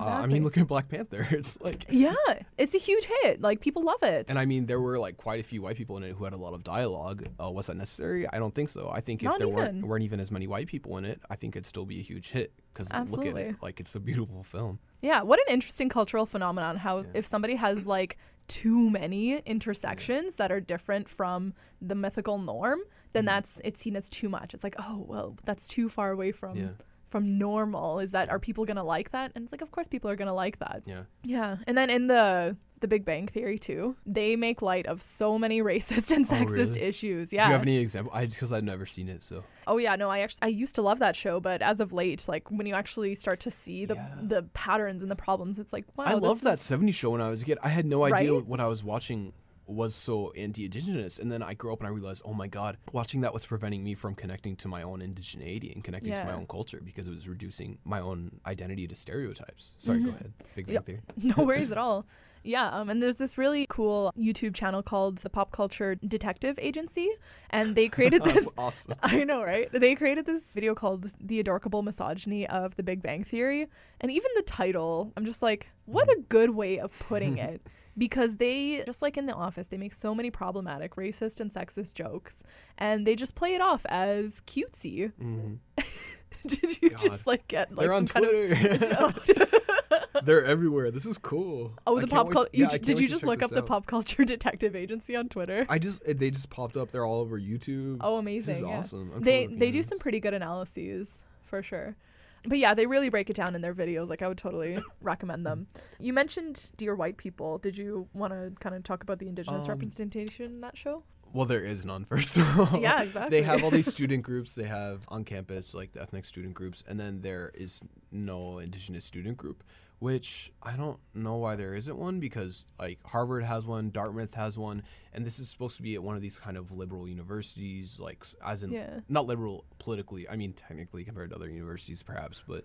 Uh, 0.00 0.04
I 0.04 0.26
mean, 0.26 0.42
look 0.42 0.56
at 0.56 0.66
Black 0.66 0.88
Panther. 0.88 1.26
It's 1.32 1.60
like, 1.60 1.84
Yeah, 1.90 2.14
it's 2.56 2.74
a 2.74 2.78
huge 2.78 3.04
hit. 3.04 3.42
Like 3.42 3.60
people 3.60 3.82
love 3.84 4.02
it. 4.02 4.30
and 4.30 4.38
I 4.38 4.46
mean, 4.46 4.64
there 4.64 4.80
were 4.80 4.98
like 4.98 5.18
quite 5.18 5.40
a 5.40 5.42
few 5.42 5.60
white 5.60 5.76
people 5.76 5.98
in 5.98 6.02
it 6.02 6.12
who 6.14 6.24
had 6.24 6.32
a 6.32 6.36
lot 6.38 6.54
of 6.54 6.64
dialogue. 6.64 7.26
Uh, 7.38 7.50
was 7.50 7.66
that 7.66 7.76
necessary? 7.76 8.26
I 8.26 8.38
don't 8.38 8.54
think 8.54 8.70
so. 8.70 8.90
I 8.90 9.02
think 9.02 9.20
if 9.20 9.26
Not 9.26 9.38
there 9.38 9.48
weren't 9.48 9.76
even. 9.76 9.86
weren't 9.88 10.04
even 10.04 10.18
as 10.18 10.30
many 10.30 10.46
white 10.46 10.66
people 10.66 10.96
in 10.96 11.04
it, 11.04 11.20
I 11.28 11.36
think 11.36 11.56
it'd 11.56 11.66
still 11.66 11.84
be 11.84 12.00
a 12.00 12.02
huge 12.02 12.30
hit. 12.30 12.54
Because 12.72 12.90
look 13.12 13.26
at 13.26 13.36
it, 13.36 13.56
like 13.60 13.80
it's 13.80 13.94
a 13.94 14.00
beautiful 14.00 14.42
film. 14.42 14.78
Yeah, 15.02 15.20
what 15.22 15.38
an 15.40 15.52
interesting 15.52 15.90
cultural 15.90 16.24
phenomenon. 16.24 16.76
How 16.78 17.00
Yeah. 17.00 17.04
if 17.12 17.26
somebody 17.26 17.56
has 17.56 17.84
like 17.84 18.16
too 18.48 18.90
many 18.90 19.38
intersections 19.38 20.36
that 20.36 20.50
are 20.52 20.60
different 20.60 21.08
from 21.08 21.54
the 21.80 21.94
mythical 21.94 22.38
norm, 22.38 22.80
then 23.12 23.24
Mhm. 23.24 23.26
that's 23.26 23.60
it's 23.64 23.80
seen 23.80 23.96
as 23.96 24.08
too 24.08 24.28
much. 24.28 24.54
It's 24.54 24.64
like, 24.64 24.74
oh 24.78 25.04
well, 25.08 25.36
that's 25.44 25.66
too 25.68 25.88
far 25.88 26.10
away 26.10 26.32
from 26.32 26.56
Yeah, 26.56 26.68
from 27.08 27.38
normal. 27.38 27.98
Is 27.98 28.10
that 28.12 28.28
are 28.30 28.38
people 28.38 28.64
gonna 28.64 28.84
like 28.84 29.10
that? 29.12 29.32
And 29.34 29.44
it's 29.44 29.52
like, 29.52 29.62
of 29.62 29.70
course, 29.70 29.88
people 29.88 30.10
are 30.10 30.16
gonna 30.16 30.34
like 30.34 30.58
that. 30.58 30.82
yeah. 30.86 31.04
Yeah, 31.22 31.56
and 31.66 31.76
then 31.78 31.88
in 31.90 32.06
the 32.08 32.56
the 32.82 32.88
Big 32.88 33.04
Bang 33.06 33.26
Theory 33.26 33.58
too, 33.58 33.96
they 34.04 34.36
make 34.36 34.60
light 34.60 34.84
of 34.86 35.00
so 35.00 35.38
many 35.38 35.62
racist 35.72 36.10
and 36.14 36.26
Oh, 36.28 36.34
sexist 36.34 36.74
really? 36.74 36.82
issues. 36.82 37.32
Yeah. 37.32 37.44
Do 37.44 37.48
you 37.48 37.52
have 37.54 37.62
any 37.62 37.78
example? 37.78 38.12
I 38.14 38.26
because 38.26 38.52
I've 38.52 38.64
never 38.64 38.84
seen 38.84 39.08
it, 39.08 39.22
so 39.22 39.44
Oh 39.66 39.78
yeah, 39.78 39.96
no, 39.96 40.10
I 40.10 40.18
actually 40.20 40.42
I 40.42 40.48
used 40.48 40.74
to 40.74 40.82
love 40.82 40.98
that 40.98 41.16
show, 41.16 41.40
but 41.40 41.62
as 41.62 41.80
of 41.80 41.92
late, 41.94 42.28
like 42.28 42.50
when 42.50 42.66
you 42.66 42.74
actually 42.74 43.14
start 43.14 43.40
to 43.40 43.50
see 43.50 43.86
the 43.86 43.94
Yeah. 43.94 44.08
the 44.22 44.42
patterns 44.52 45.00
and 45.02 45.10
the 45.10 45.16
problems, 45.16 45.58
it's 45.58 45.72
like 45.72 45.86
wow. 45.96 46.04
I 46.04 46.14
loved 46.14 46.42
that 46.44 46.58
is- 46.58 46.64
70s 46.64 46.94
show 46.94 47.10
when 47.10 47.22
I 47.22 47.30
was 47.30 47.40
a 47.42 47.44
kid. 47.46 47.58
I 47.62 47.68
had 47.70 47.86
no 47.86 48.04
idea 48.04 48.34
Right? 48.34 48.44
what 48.46 48.60
I 48.60 48.66
was 48.66 48.84
watching 48.84 49.32
was 49.64 49.94
so 49.94 50.32
anti-indigenous 50.32 51.20
and 51.20 51.30
then 51.30 51.40
I 51.42 51.54
grew 51.54 51.72
up 51.72 51.78
and 51.78 51.86
I 51.86 51.90
realized, 51.92 52.22
"Oh 52.24 52.34
my 52.34 52.48
god, 52.48 52.76
watching 52.92 53.20
that 53.20 53.32
was 53.32 53.46
preventing 53.46 53.82
me 53.84 53.94
from 53.94 54.14
connecting 54.16 54.56
to 54.56 54.68
my 54.68 54.82
own 54.82 54.98
indigeneity 55.00 55.72
and 55.72 55.82
connecting 55.84 56.14
to 56.14 56.24
my 56.24 56.34
own 56.34 56.46
culture 56.46 56.80
because 56.84 57.06
it 57.06 57.10
was 57.10 57.28
reducing 57.28 57.78
my 57.84 58.00
own 58.00 58.40
identity 58.44 58.88
to 58.88 58.94
stereotypes." 58.96 59.74
Sorry, 59.78 60.00
go 60.00 60.10
Mhm. 60.10 60.14
ahead. 60.16 60.32
Big 60.56 60.66
Bang 60.66 60.74
Yep. 60.74 60.84
Theory. 60.86 61.00
no 61.36 61.44
worries 61.44 61.70
at 61.70 61.78
all. 61.78 62.04
Yeah, 62.44 62.68
um, 62.68 62.90
and 62.90 63.02
there's 63.02 63.16
this 63.16 63.38
really 63.38 63.66
cool 63.68 64.12
YouTube 64.18 64.54
channel 64.54 64.82
called 64.82 65.18
the 65.18 65.30
Pop 65.30 65.52
Culture 65.52 65.94
Detective 65.94 66.58
Agency, 66.60 67.08
and 67.50 67.74
they 67.74 67.88
created 67.88 68.22
That's 68.24 68.44
this. 68.44 68.54
awesome. 68.58 68.94
I 69.02 69.24
know, 69.24 69.42
right? 69.42 69.70
They 69.72 69.94
created 69.94 70.26
this 70.26 70.52
video 70.52 70.74
called 70.74 71.06
"The 71.20 71.40
Adorkable 71.40 71.82
Misogyny 71.82 72.46
of 72.48 72.76
the 72.76 72.82
Big 72.82 73.02
Bang 73.02 73.24
Theory," 73.24 73.68
and 74.00 74.10
even 74.10 74.30
the 74.36 74.42
title, 74.42 75.12
I'm 75.16 75.24
just 75.24 75.42
like, 75.42 75.68
what 75.92 76.08
a 76.08 76.20
good 76.28 76.50
way 76.50 76.78
of 76.78 76.96
putting 76.98 77.38
it. 77.50 77.60
Because 77.98 78.36
they, 78.36 78.82
just 78.86 79.02
like 79.02 79.18
in 79.18 79.26
The 79.26 79.34
Office, 79.34 79.66
they 79.66 79.76
make 79.76 79.92
so 79.92 80.14
many 80.14 80.30
problematic 80.30 80.96
racist 80.96 81.40
and 81.40 81.52
sexist 81.52 81.92
jokes, 81.92 82.42
and 82.78 83.06
they 83.06 83.14
just 83.14 83.34
play 83.34 83.54
it 83.54 83.60
off 83.60 83.84
as 83.86 84.40
cutesy. 84.46 85.12
Mhm. 85.20 85.58
Did 86.46 86.82
you 86.82 86.90
God. 86.90 86.98
just 86.98 87.26
like 87.26 87.46
get 87.48 87.70
like 87.70 87.84
They're 87.84 87.92
on 87.92 88.06
Twitter. 88.06 88.54
They're 90.24 90.44
everywhere. 90.44 90.90
This 90.90 91.06
is 91.06 91.18
cool. 91.18 91.72
Oh, 91.86 92.00
the 92.00 92.06
pop 92.06 92.30
culture. 92.30 92.48
yeah, 92.52 92.68
did 92.68 92.98
you 92.98 93.06
just 93.08 93.24
look 93.24 93.42
up 93.42 93.50
this 93.50 93.56
the 93.56 93.62
pop 93.62 93.86
culture 93.86 94.24
detective 94.24 94.74
agency 94.74 95.14
on 95.14 95.28
Twitter? 95.28 95.66
I 95.68 95.78
just 95.78 96.02
they 96.04 96.30
just 96.30 96.48
popped 96.50 96.76
up. 96.76 96.90
They're 96.90 97.04
all 97.04 97.20
over 97.20 97.38
YouTube. 97.38 97.98
oh, 98.00 98.16
amazing! 98.16 98.54
this 98.54 98.62
is 98.62 98.68
yeah. 98.68 98.78
awesome. 98.78 99.12
I'm 99.14 99.22
They 99.22 99.46
they 99.46 99.70
do 99.70 99.82
some 99.82 99.98
pretty 99.98 100.20
good 100.20 100.34
analyses 100.34 101.20
for 101.44 101.62
sure. 101.62 101.96
But 102.44 102.58
yeah, 102.58 102.74
they 102.74 102.86
really 102.86 103.08
break 103.08 103.30
it 103.30 103.36
down 103.36 103.54
in 103.54 103.60
their 103.60 103.74
videos. 103.74 104.08
Like 104.08 104.22
I 104.22 104.28
would 104.28 104.38
totally 104.38 104.78
recommend 105.00 105.46
them. 105.46 105.66
You 106.00 106.12
mentioned 106.12 106.72
Dear 106.76 106.94
White 106.94 107.16
People. 107.16 107.58
Did 107.58 107.76
you 107.78 108.08
want 108.14 108.32
to 108.32 108.52
kind 108.60 108.74
of 108.74 108.82
talk 108.82 109.02
about 109.02 109.18
the 109.18 109.28
indigenous 109.28 109.64
Um, 109.64 109.70
representation 109.70 110.46
in 110.46 110.60
that 110.62 110.76
show? 110.76 111.04
Well, 111.32 111.46
there 111.46 111.62
is 111.64 111.86
none, 111.86 112.04
first 112.10 112.36
of 112.36 112.60
all. 112.60 112.80
Yeah, 112.80 113.02
exactly. 113.02 113.38
They 113.38 113.42
have 113.42 113.62
all 113.64 113.70
these 113.70 113.86
student 113.94 114.22
groups. 114.22 114.54
They 114.54 114.64
have 114.64 115.04
on 115.08 115.24
campus, 115.24 115.72
like 115.72 115.92
the 115.92 116.02
ethnic 116.02 116.24
student 116.24 116.54
groups, 116.54 116.84
and 116.86 116.98
then 117.00 117.20
there 117.20 117.52
is 117.54 117.82
no 118.10 118.58
indigenous 118.58 119.04
student 119.04 119.36
group, 119.38 119.62
which 120.02 120.52
I 120.60 120.74
don't 120.74 120.98
know 121.14 121.36
why 121.36 121.54
there 121.54 121.76
isn't 121.76 121.96
one 121.96 122.18
because, 122.18 122.64
like, 122.76 122.98
Harvard 123.06 123.44
has 123.44 123.66
one, 123.66 123.90
Dartmouth 123.90 124.34
has 124.34 124.58
one, 124.58 124.82
and 125.12 125.24
this 125.24 125.38
is 125.38 125.48
supposed 125.48 125.76
to 125.76 125.82
be 125.82 125.94
at 125.94 126.02
one 126.02 126.16
of 126.16 126.22
these 126.22 126.40
kind 126.40 126.56
of 126.56 126.72
liberal 126.72 127.06
universities, 127.08 128.00
like, 128.00 128.26
as 128.44 128.64
in, 128.64 128.72
Yeah. 128.72 128.98
not 129.08 129.26
liberal 129.28 129.64
politically, 129.78 130.28
I 130.28 130.34
mean, 130.34 130.54
technically 130.54 131.04
compared 131.04 131.30
to 131.30 131.36
other 131.36 131.48
universities, 131.48 132.02
perhaps, 132.02 132.42
but 132.48 132.64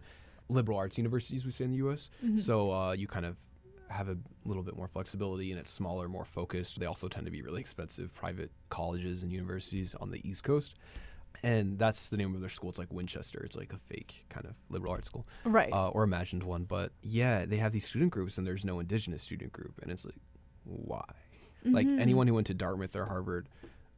liberal 0.49 0.79
arts 0.79 0.97
universities, 0.97 1.45
we 1.45 1.51
say 1.51 1.65
in 1.65 1.71
the 1.73 1.77
U.S. 1.77 2.09
Mhm. 2.25 2.39
So 2.39 2.71
uh, 2.73 2.93
you 2.93 3.05
kind 3.05 3.25
of 3.27 3.37
have 3.89 4.09
a 4.09 4.17
little 4.43 4.63
bit 4.63 4.75
more 4.75 4.87
flexibility 4.87 5.51
and 5.51 5.59
it's 5.59 5.69
smaller, 5.69 6.09
more 6.09 6.25
focused. 6.25 6.79
They 6.79 6.87
also 6.87 7.07
tend 7.07 7.25
to 7.27 7.31
be 7.31 7.43
really 7.43 7.61
expensive 7.61 8.11
private 8.15 8.49
colleges 8.69 9.21
and 9.21 9.31
universities 9.31 9.93
on 9.93 10.09
the 10.09 10.27
East 10.27 10.43
Coast. 10.43 10.73
And 11.43 11.77
that's 11.77 12.09
the 12.09 12.17
name 12.17 12.33
of 12.35 12.41
their 12.41 12.49
school. 12.49 12.69
It's 12.69 12.79
like 12.79 12.91
Winchester. 12.91 13.41
It's 13.43 13.55
like 13.55 13.71
a 13.73 13.77
fake 13.77 14.25
kind 14.29 14.45
of 14.45 14.53
liberal 14.69 14.91
arts 14.93 15.07
school 15.07 15.27
right. 15.45 15.71
uh, 15.71 15.89
or 15.89 16.03
imagined 16.03 16.43
one. 16.43 16.63
But 16.63 16.91
yeah, 17.03 17.45
they 17.45 17.57
have 17.57 17.71
these 17.71 17.85
student 17.87 18.11
groups 18.11 18.37
and 18.37 18.45
there's 18.47 18.65
no 18.65 18.79
indigenous 18.79 19.21
student 19.21 19.51
group. 19.53 19.79
And 19.81 19.91
it's 19.91 20.05
like, 20.05 20.15
why? 20.63 21.03
Like 21.63 21.85
Mhm. 21.87 21.99
anyone 21.99 22.27
who 22.27 22.33
went 22.33 22.47
to 22.47 22.53
Dartmouth 22.53 22.95
or 22.95 23.05
Harvard, 23.05 23.49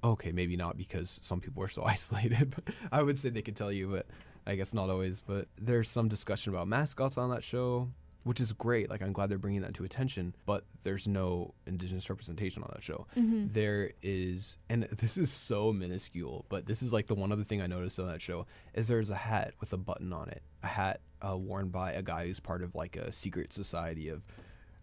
okay, 0.03 0.31
maybe 0.31 0.55
not 0.57 0.77
because 0.77 1.19
some 1.21 1.39
people 1.39 1.63
are 1.63 1.67
so 1.67 1.83
isolated. 1.85 2.53
But 2.55 2.73
I 2.91 3.01
would 3.01 3.17
say 3.17 3.29
they 3.29 3.41
could 3.41 3.55
tell 3.55 3.71
you, 3.71 3.87
but 3.87 4.05
I 4.47 4.55
guess 4.55 4.73
not 4.73 4.89
always. 4.89 5.21
But 5.25 5.47
there's 5.57 5.89
some 5.89 6.07
discussion 6.07 6.53
about 6.53 6.67
mascots 6.67 7.17
on 7.17 7.29
that 7.31 7.43
show, 7.43 7.89
which 8.23 8.39
is 8.39 8.51
great. 8.53 8.89
Like 8.89 9.01
I'm 9.01 9.13
glad 9.13 9.29
they're 9.29 9.37
bringing 9.37 9.61
that 9.61 9.73
to 9.75 9.83
attention. 9.83 10.35
But 10.45 10.65
there's 10.83 11.07
no 11.07 11.53
indigenous 11.65 12.09
representation 12.09 12.63
on 12.63 12.69
that 12.73 12.83
show. 12.83 13.07
Mhm. 13.17 13.53
There 13.53 13.91
is, 14.01 14.57
and 14.69 14.83
this 14.97 15.17
is 15.17 15.31
so 15.31 15.71
minuscule, 15.73 16.45
but 16.49 16.65
this 16.65 16.81
is 16.81 16.91
like 16.93 17.07
the 17.07 17.15
one 17.15 17.31
other 17.31 17.43
thing 17.43 17.61
I 17.61 17.67
noticed 17.67 17.99
on 17.99 18.07
that 18.07 18.21
show 18.21 18.45
is 18.73 18.87
there's 18.87 19.09
a 19.09 19.15
hat 19.15 19.53
with 19.59 19.73
a 19.73 19.77
button 19.77 20.11
on 20.13 20.29
it, 20.29 20.41
a 20.63 20.67
hat 20.67 21.01
uh, 21.27 21.35
worn 21.37 21.69
by 21.69 21.91
a 21.93 22.01
guy 22.01 22.25
who's 22.27 22.39
part 22.39 22.61
of 22.63 22.75
like 22.75 22.95
a 22.95 23.11
secret 23.11 23.51
society 23.53 24.09
of 24.09 24.23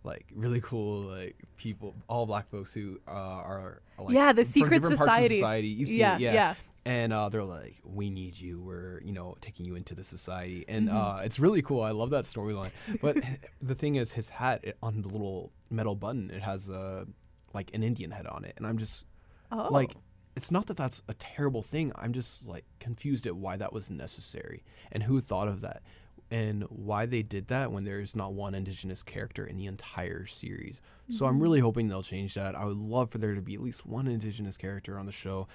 like 0.06 0.24
really 0.34 0.60
cool 0.60 1.00
like 1.02 1.36
people, 1.56 1.94
all 2.08 2.24
black 2.26 2.48
folks 2.48 2.72
who 2.72 2.98
uh, 3.08 3.10
are 3.10 3.82
like 3.98 4.14
Yeah, 4.14 4.32
the 4.32 4.44
secret 4.44 4.80
different 4.82 4.96
parts 4.98 5.10
of 5.10 5.14
society. 5.14 5.36
society. 5.40 5.68
You've 5.68 5.88
seen 5.90 5.98
yeah, 5.98 6.16
it, 6.16 6.20
yeah. 6.22 6.32
yeah. 6.34 6.54
And 6.86 7.12
uh, 7.12 7.28
they're 7.28 7.42
like, 7.44 7.74
"We 7.84 8.10
need 8.10 8.38
you. 8.38 8.60
We're 8.62 9.00
you 9.02 9.12
know 9.12 9.36
taking 9.40 9.66
you 9.66 9.74
into 9.74 9.94
the 9.96 10.04
society." 10.04 10.64
And 10.68 10.88
Mhm. 10.88 11.18
uh, 11.18 11.22
it's 11.24 11.40
really 11.40 11.60
cool. 11.60 11.82
I 11.82 11.90
love 11.90 12.10
that 12.10 12.24
storyline. 12.24 12.70
But 13.02 13.18
the 13.60 13.74
thing 13.74 13.96
is, 13.96 14.12
his 14.12 14.28
hat 14.28 14.60
it, 14.62 14.76
on 14.82 15.02
the 15.02 15.08
little 15.08 15.50
metal 15.68 15.96
button, 15.96 16.30
it 16.30 16.42
has 16.42 16.68
a 16.70 17.06
like 17.52 17.74
an 17.74 17.82
Indian 17.82 18.12
head 18.12 18.26
on 18.28 18.44
it, 18.44 18.54
and 18.56 18.66
I'm 18.66 18.78
just 18.78 19.04
Oh, 19.50 19.68
like 19.70 19.92
it's 20.36 20.50
not 20.50 20.66
that 20.66 20.76
that's 20.76 21.02
a 21.08 21.14
terrible 21.14 21.62
thing 21.62 21.92
i'm 21.96 22.12
just 22.12 22.46
like 22.46 22.64
confused 22.78 23.26
at 23.26 23.34
why 23.34 23.56
that 23.56 23.72
was 23.72 23.90
necessary 23.90 24.62
and 24.92 25.02
who 25.02 25.18
thought 25.20 25.48
of 25.48 25.62
that 25.62 25.82
and 26.30 26.64
why 26.64 27.06
they 27.06 27.22
did 27.22 27.48
that 27.48 27.70
when 27.72 27.84
there's 27.84 28.16
not 28.16 28.32
one 28.32 28.54
indigenous 28.54 29.02
character 29.02 29.46
in 29.46 29.56
the 29.56 29.66
entire 29.66 30.26
series. 30.26 30.80
So 31.08 31.26
i'm 31.26 31.38
Mhm. 31.38 31.42
really 31.42 31.60
hoping 31.60 31.88
they'll 31.88 32.02
change 32.02 32.34
that. 32.34 32.54
I 32.56 32.64
would 32.64 32.76
love 32.76 33.10
for 33.10 33.18
there 33.18 33.34
to 33.34 33.40
be 33.42 33.54
at 33.54 33.60
least 33.62 33.86
one 33.86 34.08
indigenous 34.08 34.56
character 34.56 34.98
on 34.98 35.06
the 35.06 35.12
show 35.12 35.46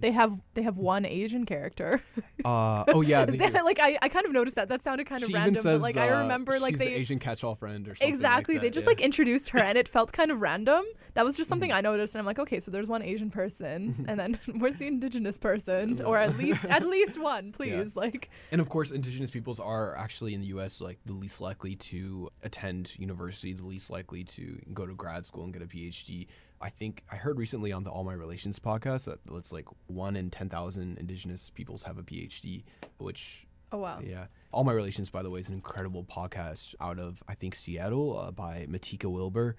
they 0.00 0.10
have 0.10 0.40
they 0.54 0.62
have 0.62 0.76
one 0.76 1.04
Asian 1.04 1.46
character. 1.46 2.02
uh, 2.44 2.84
oh 2.88 3.00
yeah 3.00 3.24
they 3.24 3.38
like 3.62 3.78
I, 3.80 3.98
I 4.02 4.08
kind 4.08 4.26
of 4.26 4.32
noticed 4.32 4.56
that. 4.56 4.68
That 4.68 4.82
sounded 4.82 5.06
kind 5.06 5.22
of 5.22 5.28
she 5.28 5.34
random, 5.34 5.54
even 5.54 5.62
says 5.62 5.80
but 5.80 5.82
like 5.82 5.96
I 5.96 6.10
uh, 6.10 6.22
remember 6.22 6.58
like 6.58 6.78
they 6.78 6.86
the 6.86 6.98
asian 6.98 7.18
catch-all 7.18 7.54
friend 7.54 7.86
or 7.86 7.94
something 7.94 8.08
like 8.08 8.14
exactly 8.14 8.58
they 8.58 8.70
just 8.70 8.84
yeah. 8.84 8.90
like 8.90 9.00
introduced 9.00 9.50
her 9.50 9.60
and 9.60 9.78
it 9.78 9.88
felt 9.88 10.12
kind 10.12 10.30
of 10.30 10.40
random. 10.40 10.84
That 11.14 11.24
was 11.24 11.36
just 11.36 11.48
something 11.48 11.70
Mhm. 11.70 11.74
I 11.76 11.80
noticed 11.80 12.14
and 12.14 12.20
I'm 12.20 12.26
like, 12.26 12.38
okay, 12.40 12.60
so 12.60 12.70
there's 12.70 12.86
one 12.88 13.02
Asian 13.02 13.30
person 13.30 14.04
and 14.08 14.18
then 14.18 14.38
where's 14.58 14.76
the 14.76 14.86
indigenous 14.86 15.38
person 15.38 15.98
Yeah. 15.98 16.04
or 16.04 16.18
at 16.18 16.36
least 16.36 16.64
at 16.64 16.86
least 16.86 17.18
one, 17.20 17.52
please. 17.52 17.94
Like 17.96 18.30
And 18.50 18.60
of 18.60 18.68
course, 18.68 18.90
indigenous 18.90 19.30
peoples 19.30 19.60
are 19.60 19.96
actually 19.96 20.34
in 20.34 20.40
the 20.40 20.48
U.S. 20.48 20.80
like 20.80 20.98
the 21.06 21.12
least 21.12 21.40
likely 21.40 21.76
to 21.76 22.28
attend 22.42 22.98
university, 22.98 23.52
the 23.52 23.64
least 23.64 23.90
likely 23.90 24.24
to 24.24 24.60
go 24.72 24.86
to 24.86 24.94
grad 24.94 25.24
school 25.24 25.44
and 25.44 25.52
get 25.52 25.62
a 25.62 25.66
PhD. 25.66 26.26
I 26.60 26.70
think 26.70 27.02
I 27.10 27.16
heard 27.16 27.38
recently 27.38 27.72
on 27.72 27.84
the 27.84 27.90
All 27.90 28.04
My 28.04 28.14
Relations 28.14 28.58
podcast 28.58 29.04
that 29.06 29.18
it's 29.34 29.52
like 29.52 29.66
one 29.86 30.16
in 30.16 30.30
ten 30.30 30.48
thousand 30.48 30.98
indigenous 30.98 31.50
peoples 31.50 31.82
have 31.82 31.98
a 31.98 32.02
PhD, 32.02 32.64
which 32.98 33.46
oh 33.72 33.78
wow. 33.78 34.00
yeah. 34.02 34.26
All 34.52 34.64
My 34.64 34.72
Relations, 34.72 35.10
by 35.10 35.22
the 35.22 35.30
way, 35.30 35.40
is 35.40 35.48
an 35.48 35.54
incredible 35.54 36.04
podcast 36.04 36.74
out 36.80 36.98
of 36.98 37.22
I 37.28 37.34
think 37.34 37.54
Seattle 37.54 38.18
uh, 38.18 38.30
by 38.30 38.66
Matika 38.68 39.10
Wilbur 39.10 39.56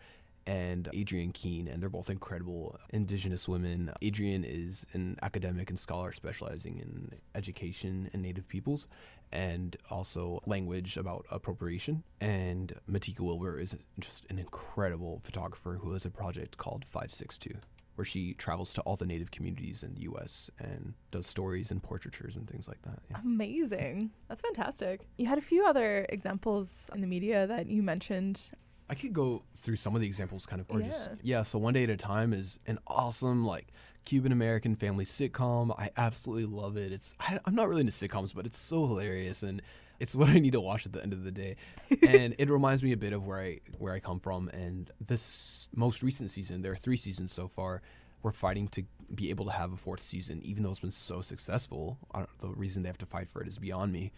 and 0.47 0.87
Adrienne 0.95 1.31
Keene, 1.31 1.67
and 1.67 1.81
they're 1.81 1.89
both 1.89 2.09
incredible 2.09 2.79
indigenous 2.91 3.47
women. 3.49 3.91
Adrienne 4.03 4.43
is 4.43 4.85
an 4.93 5.17
academic 5.21 5.69
and 5.69 5.79
scholar 5.79 6.11
specializing 6.11 6.77
in 6.77 7.11
education 7.33 8.09
and 8.13 8.21
Native 8.21 8.47
peoples, 8.47 8.87
and 9.31 9.75
also 9.89 10.39
language 10.45 10.97
about 10.97 11.25
appropriation. 11.29 12.03
And 12.21 12.73
Matika 12.89 13.21
Wilbur 13.21 13.59
is 13.59 13.77
just 13.99 14.25
an 14.29 14.39
incredible 14.39 15.21
photographer 15.23 15.79
who 15.81 15.93
has 15.93 16.05
a 16.05 16.11
project 16.11 16.57
called 16.57 16.85
562 16.85 17.55
where 17.95 18.05
she 18.05 18.33
travels 18.33 18.73
to 18.73 18.81
all 18.81 18.95
the 18.95 19.05
native 19.05 19.31
communities 19.31 19.81
in 19.83 19.93
the 19.95 20.01
US 20.01 20.49
and 20.59 20.93
does 21.11 21.25
stories 21.25 21.71
and 21.71 21.81
portraitures 21.81 22.35
and 22.35 22.47
things 22.47 22.67
like 22.67 22.81
that. 22.83 22.99
Yeah. 23.09 23.17
Amazing. 23.23 24.11
That's 24.27 24.41
fantastic. 24.41 25.07
You 25.17 25.25
had 25.27 25.37
a 25.37 25.41
few 25.41 25.65
other 25.65 26.05
examples 26.09 26.89
in 26.93 27.01
the 27.01 27.07
media 27.07 27.47
that 27.47 27.67
you 27.67 27.81
mentioned. 27.81 28.41
I 28.89 28.95
could 28.95 29.13
go 29.13 29.43
through 29.55 29.77
some 29.77 29.95
of 29.95 30.01
the 30.01 30.07
examples 30.07 30.45
kind 30.45 30.59
of 30.61 30.69
or 30.69 30.81
just 30.81 31.09
Yeah. 31.09 31.37
yeah, 31.37 31.41
so 31.43 31.57
one 31.57 31.73
day 31.73 31.83
at 31.83 31.89
a 31.89 31.97
time 31.97 32.33
is 32.33 32.59
an 32.67 32.79
awesome 32.85 33.45
like 33.45 33.67
Cuban 34.05 34.31
American 34.31 34.75
family 34.75 35.03
sitcom. 35.03 35.77
I 35.77 35.89
absolutely 35.97 36.45
love 36.45 36.77
it. 36.77 36.91
It's 36.91 37.15
I, 37.19 37.39
I'm 37.45 37.55
not 37.55 37.67
really 37.67 37.81
into 37.81 37.91
sitcoms, 37.91 38.33
but 38.33 38.45
it's 38.45 38.57
so 38.57 38.87
hilarious 38.87 39.43
and 39.43 39.61
it's 39.99 40.15
what 40.15 40.29
I 40.29 40.39
need 40.39 40.53
to 40.53 40.61
watch 40.61 40.85
at 40.85 40.93
the 40.93 41.01
end 41.01 41.13
of 41.13 41.23
the 41.23 41.31
day. 41.31 41.55
and 42.07 42.35
it 42.37 42.49
reminds 42.49 42.83
me 42.83 42.91
a 42.91 42.97
bit 42.97 43.13
of 43.13 43.25
where 43.25 43.39
I 43.39 43.59
where 43.77 43.93
I 43.93 43.99
come 43.99 44.19
from 44.19 44.49
and 44.49 44.89
this 45.05 45.69
most 45.75 46.03
recent 46.03 46.29
season, 46.29 46.61
there 46.61 46.71
are 46.71 46.77
3 46.77 46.95
seasons 46.95 47.33
so 47.33 47.47
far. 47.47 47.81
We're 48.21 48.31
fighting 48.31 48.67
to 48.69 48.83
be 49.13 49.29
able 49.29 49.45
to 49.45 49.51
have 49.51 49.73
a 49.73 49.77
fourth 49.77 50.01
season 50.01 50.41
even 50.43 50.63
though 50.63 50.71
it's 50.71 50.79
been 50.79 50.91
so 50.91 51.21
successful. 51.21 51.97
I 52.13 52.19
don't, 52.19 52.29
the 52.39 52.49
reason 52.49 52.83
they 52.83 52.89
have 52.89 52.97
to 52.99 53.05
fight 53.05 53.29
for 53.29 53.41
it 53.41 53.47
is 53.47 53.57
beyond 53.57 53.91
me. 53.91 54.11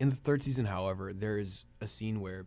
In 0.00 0.10
the 0.10 0.16
third 0.16 0.42
season, 0.42 0.64
however, 0.64 1.12
there 1.12 1.38
is 1.38 1.64
a 1.80 1.86
scene 1.86 2.20
where 2.20 2.46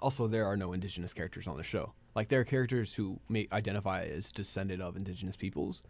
also 0.00 0.26
there 0.26 0.46
are 0.46 0.56
no 0.56 0.72
indigenous 0.72 1.12
characters 1.12 1.46
on 1.46 1.56
the 1.56 1.62
show 1.62 1.92
like 2.14 2.28
there 2.28 2.40
are 2.40 2.44
characters 2.44 2.94
who 2.94 3.20
may 3.28 3.46
identify 3.52 4.02
as 4.02 4.32
descendant 4.32 4.82
of 4.82 4.96
indigenous 4.96 5.36
peoples. 5.36 5.82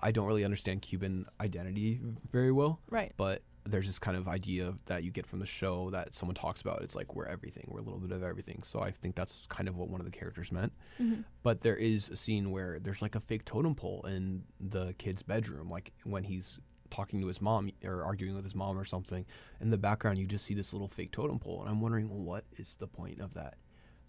I 0.00 0.12
don't 0.12 0.26
really 0.26 0.44
understand 0.44 0.82
cuban 0.82 1.26
identity 1.40 2.00
very 2.30 2.52
well 2.52 2.80
Right. 2.90 3.12
but 3.16 3.42
there's 3.64 3.86
this 3.86 3.98
kind 4.00 4.16
of 4.16 4.26
idea 4.26 4.74
that 4.86 5.04
you 5.04 5.10
get 5.12 5.24
from 5.24 5.38
the 5.38 5.46
show 5.46 5.88
that 5.90 6.14
someone 6.16 6.34
talks 6.34 6.60
about 6.62 6.82
it's 6.82 6.96
like 6.96 7.14
we're 7.14 7.26
everything 7.26 7.64
we're 7.68 7.78
a 7.78 7.82
little 7.82 8.00
bit 8.00 8.10
of 8.10 8.22
everything. 8.24 8.60
So 8.64 8.80
i 8.80 8.90
think 8.90 9.14
that's 9.14 9.46
kind 9.48 9.68
of 9.68 9.76
what 9.76 9.88
one 9.88 10.00
of 10.00 10.04
the 10.04 10.10
characters 10.16 10.50
meant. 10.52 10.72
Mhm. 11.00 11.24
but 11.44 11.60
there 11.60 11.76
is 11.76 12.08
a 12.10 12.16
scene 12.16 12.50
where 12.50 12.78
there's 12.80 13.02
like 13.02 13.14
a 13.14 13.20
fake 13.20 13.44
totem 13.44 13.74
pole 13.76 14.02
in 14.06 14.42
the 14.60 14.94
kid's 14.98 15.22
bedroom 15.22 15.70
like 15.70 15.92
when 16.04 16.24
he's 16.24 16.58
talking 16.90 17.20
to 17.20 17.26
his 17.26 17.40
mom 17.40 17.70
or 17.84 18.02
arguing 18.04 18.34
with 18.34 18.44
his 18.44 18.54
mom 18.54 18.76
or 18.78 18.84
something. 18.84 19.24
In 19.60 19.70
the 19.70 19.78
background 19.78 20.18
you 20.18 20.26
just 20.26 20.44
see 20.44 20.54
this 20.54 20.72
little 20.74 20.88
fake 20.88 21.12
totem 21.12 21.38
pole 21.38 21.60
and 21.60 21.70
i'm 21.70 21.80
wondering 21.80 22.08
what 22.24 22.44
is 22.58 22.74
the 22.74 22.86
point 22.88 23.20
of 23.20 23.32
that 23.34 23.54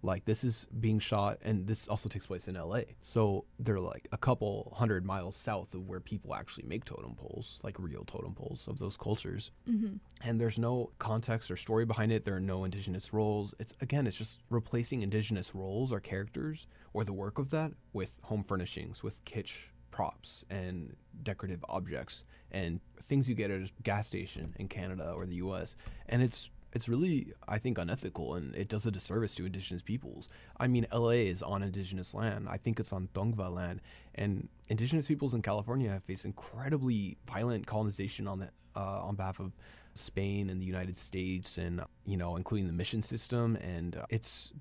like 0.03 0.25
this 0.25 0.43
is 0.43 0.67
being 0.79 1.00
shot 1.00 1.39
and 1.43 1.65
this 1.65 1.88
also 1.88 2.10
takes 2.10 2.25
place 2.25 2.48
in 2.48 2.55
LA. 2.55 2.81
So 3.01 3.45
they're 3.57 3.79
like 3.79 4.07
a 4.12 4.17
couple 4.17 4.74
hundred 4.75 5.05
miles 5.05 5.36
south 5.36 5.74
of 5.74 5.88
where 5.88 6.01
people 6.01 6.36
actually 6.36 6.65
make 6.67 6.83
totem 6.83 7.15
poles, 7.15 7.60
like 7.63 7.77
real 7.79 8.03
totem 8.03 8.36
poles 8.36 8.67
of 8.67 8.77
those 8.77 8.98
cultures. 8.98 9.51
Mm-hmm. 9.67 9.95
And 10.27 10.39
there's 10.39 10.60
no 10.60 10.91
context 11.00 11.50
or 11.50 11.55
story 11.55 11.86
behind 11.86 12.12
it. 12.12 12.25
There 12.25 12.36
are 12.36 12.41
no 12.41 12.65
indigenous 12.65 13.13
roles. 13.13 13.55
It's 13.60 13.74
again, 13.81 14.05
it's 14.05 14.17
just 14.17 14.39
replacing 14.50 15.01
indigenous 15.01 15.55
roles 15.55 15.91
or 15.91 16.01
characters 16.01 16.67
or 16.93 17.05
the 17.05 17.13
work 17.13 17.39
of 17.39 17.50
that 17.51 17.72
with 17.93 18.17
home 18.22 18.43
furnishings, 18.43 19.01
with 19.01 19.24
kitsch 19.24 19.53
props 19.89 20.43
and 20.50 20.95
decorative 21.22 21.63
objects 21.69 22.24
and 22.51 22.79
things 23.03 23.29
you 23.29 23.36
get 23.36 23.51
at 23.51 23.62
a 23.62 23.69
gas 23.83 24.07
station 24.07 24.53
in 24.60 24.67
Canada 24.67 25.13
or 25.15 25.25
the 25.25 25.36
US. 25.36 25.75
And 26.10 26.22
it's 26.22 26.50
it's 26.74 26.89
really 26.89 27.32
I 27.48 27.58
think 27.60 27.77
unethical 27.77 28.36
and 28.36 28.53
it 28.56 28.68
does 28.68 28.86
a 28.86 28.92
disservice 28.92 29.36
to 29.36 29.46
indigenous 29.46 29.82
peoples. 29.82 30.27
I 30.58 30.68
mean 30.68 30.86
LA 30.92 31.22
is 31.32 31.42
on 31.42 31.63
indigenous 31.63 32.13
land. 32.13 32.48
I 32.50 32.58
think 32.58 32.80
it's 32.80 32.92
on 32.92 33.08
Tongva 33.13 33.50
land 33.53 33.82
and 34.15 34.50
indigenous 34.70 35.08
peoples 35.08 35.34
in 35.34 35.42
California 35.42 35.89
have 35.89 36.03
faced 36.03 36.25
incredibly 36.25 37.18
violent 37.27 37.65
colonization 37.65 38.27
on 38.27 38.39
the 38.39 38.50
uh, 38.75 39.01
on 39.03 39.15
behalf 39.15 39.39
of 39.39 39.53
Spain 39.94 40.50
and 40.50 40.60
the 40.60 40.65
United 40.65 40.98
States 40.98 41.60
and 41.60 41.82
you 42.06 42.18
know 42.18 42.36
including 42.36 42.68
the 42.68 42.74
mission 42.74 43.01
system 43.01 43.56
and 43.58 43.96
uh, 43.96 44.06
it's 44.10 44.51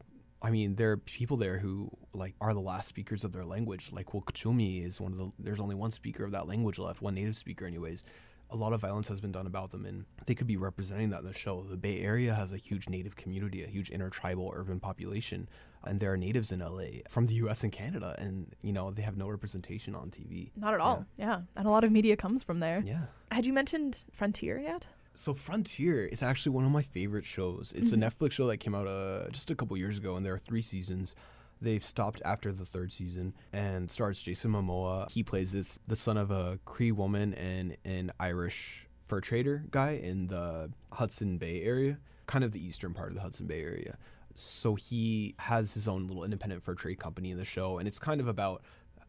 I 0.45 0.51
mean, 0.51 0.75
there 0.75 0.91
are 0.91 0.97
people 0.97 1.37
there 1.37 1.59
who 1.59 1.89
like 2.13 2.35
are 2.41 2.53
the 2.53 2.61
last 2.61 2.89
speakers 2.89 3.23
of 3.23 3.33
their 3.33 3.45
language. 3.45 3.91
Like 3.93 4.07
Wukchumni 4.07 4.85
is 4.85 5.01
one 5.01 5.13
of 5.13 5.19
the. 5.19 5.31
There's 5.39 5.61
only 5.61 5.77
one 5.77 5.93
speaker 5.93 6.25
of 6.25 6.33
that 6.33 6.49
language 6.49 6.81
left, 6.81 7.01
one 7.01 7.15
native 7.15 7.37
speaker, 7.37 7.65
anyways. 7.65 8.03
A 8.53 8.57
lot 8.57 8.75
of 8.75 8.81
violence 8.83 9.09
has 9.09 9.19
been 9.19 9.33
done 9.33 9.47
about 9.47 9.71
them, 9.71 9.87
and 9.87 10.05
they 10.27 10.35
could 10.35 10.47
be 10.47 10.59
representing 10.59 11.09
that 11.11 11.21
in 11.21 11.27
the 11.27 11.33
show. 11.33 11.63
The 11.63 11.77
Bay 11.77 12.01
Area 12.01 12.35
has 12.35 12.53
a 12.53 12.59
huge 12.59 12.87
native 12.89 13.17
community, 13.17 13.65
a 13.65 13.67
huge 13.67 13.89
intertribal 13.89 14.53
urban 14.55 14.79
population, 14.79 15.49
and 15.85 15.99
there 15.99 16.13
are 16.13 16.19
natives 16.19 16.53
in 16.53 16.61
LA 16.61 17.01
from 17.09 17.27
the 17.27 17.35
U.S. 17.37 17.63
and 17.65 17.73
Canada, 17.73 18.15
and 18.19 18.55
you 18.63 18.73
know 18.75 18.91
they 18.91 19.01
have 19.03 19.17
no 19.17 19.29
representation 19.29 19.95
on 19.95 20.11
TV. 20.11 20.51
Not 20.55 20.75
at 20.75 20.81
all. 20.81 21.07
Yeah. 21.17 21.41
And 21.57 21.67
a 21.67 21.71
lot 21.71 21.83
of 21.83 21.91
media 21.91 22.15
comes 22.15 22.43
from 22.43 22.61
there. 22.61 22.83
Yeah. 22.85 23.05
Had 23.31 23.47
you 23.47 23.55
mentioned 23.55 24.05
Frontier 24.13 24.59
yet? 24.59 24.87
So 25.15 25.33
Frontier 25.35 26.05
is 26.05 26.23
actually 26.23 26.53
one 26.53 26.65
of 26.65 26.71
my 26.71 26.83
favorite 26.83 27.25
shows. 27.25 27.73
It's 27.75 27.91
Mhm. 27.91 28.03
a 28.03 28.11
Netflix 28.11 28.33
show 28.33 28.47
that 28.49 28.59
came 28.59 28.75
out 28.75 28.87
uh, 28.87 29.31
just 29.31 29.51
a 29.51 29.55
couple 29.55 29.77
years 29.79 29.97
ago, 29.99 30.17
and 30.17 30.25
there 30.27 30.35
are 30.35 30.39
three 30.39 30.63
seasons. 30.63 31.15
They've 31.63 31.85
stopped 31.85 32.21
after 32.25 32.53
the 32.53 32.67
third 32.67 32.93
season, 32.93 33.35
and 33.53 33.89
stars 33.89 34.21
Jason 34.21 34.51
Momoa. 34.51 35.11
He 35.11 35.23
plays 35.23 35.53
this 35.53 35.79
the 35.87 35.97
son 35.97 36.17
of 36.17 36.33
a 36.33 36.59
Cree 36.65 36.91
woman 36.91 37.35
and 37.35 37.77
an 37.85 38.13
Irish 38.19 38.89
fur 39.07 39.21
trader 39.21 39.65
guy 39.71 39.93
in 39.93 40.27
the 40.27 40.71
Hudson 40.91 41.39
Bay 41.39 41.63
area, 41.63 41.99
kind 42.27 42.43
of 42.43 42.51
the 42.51 42.65
eastern 42.65 42.95
part 42.95 43.11
of 43.11 43.15
the 43.15 43.21
Hudson 43.21 43.47
Bay 43.47 43.63
area. 43.63 43.97
So 44.35 44.75
he 44.75 45.37
has 45.39 45.73
his 45.73 45.87
own 45.87 46.09
little 46.09 46.25
independent 46.25 46.65
fur 46.65 46.75
trade 46.75 46.99
company 46.99 47.31
in 47.31 47.39
the 47.39 47.45
show, 47.45 47.79
and 47.79 47.87
it's 47.87 47.99
kind 47.99 48.21
of 48.21 48.27
about 48.27 48.63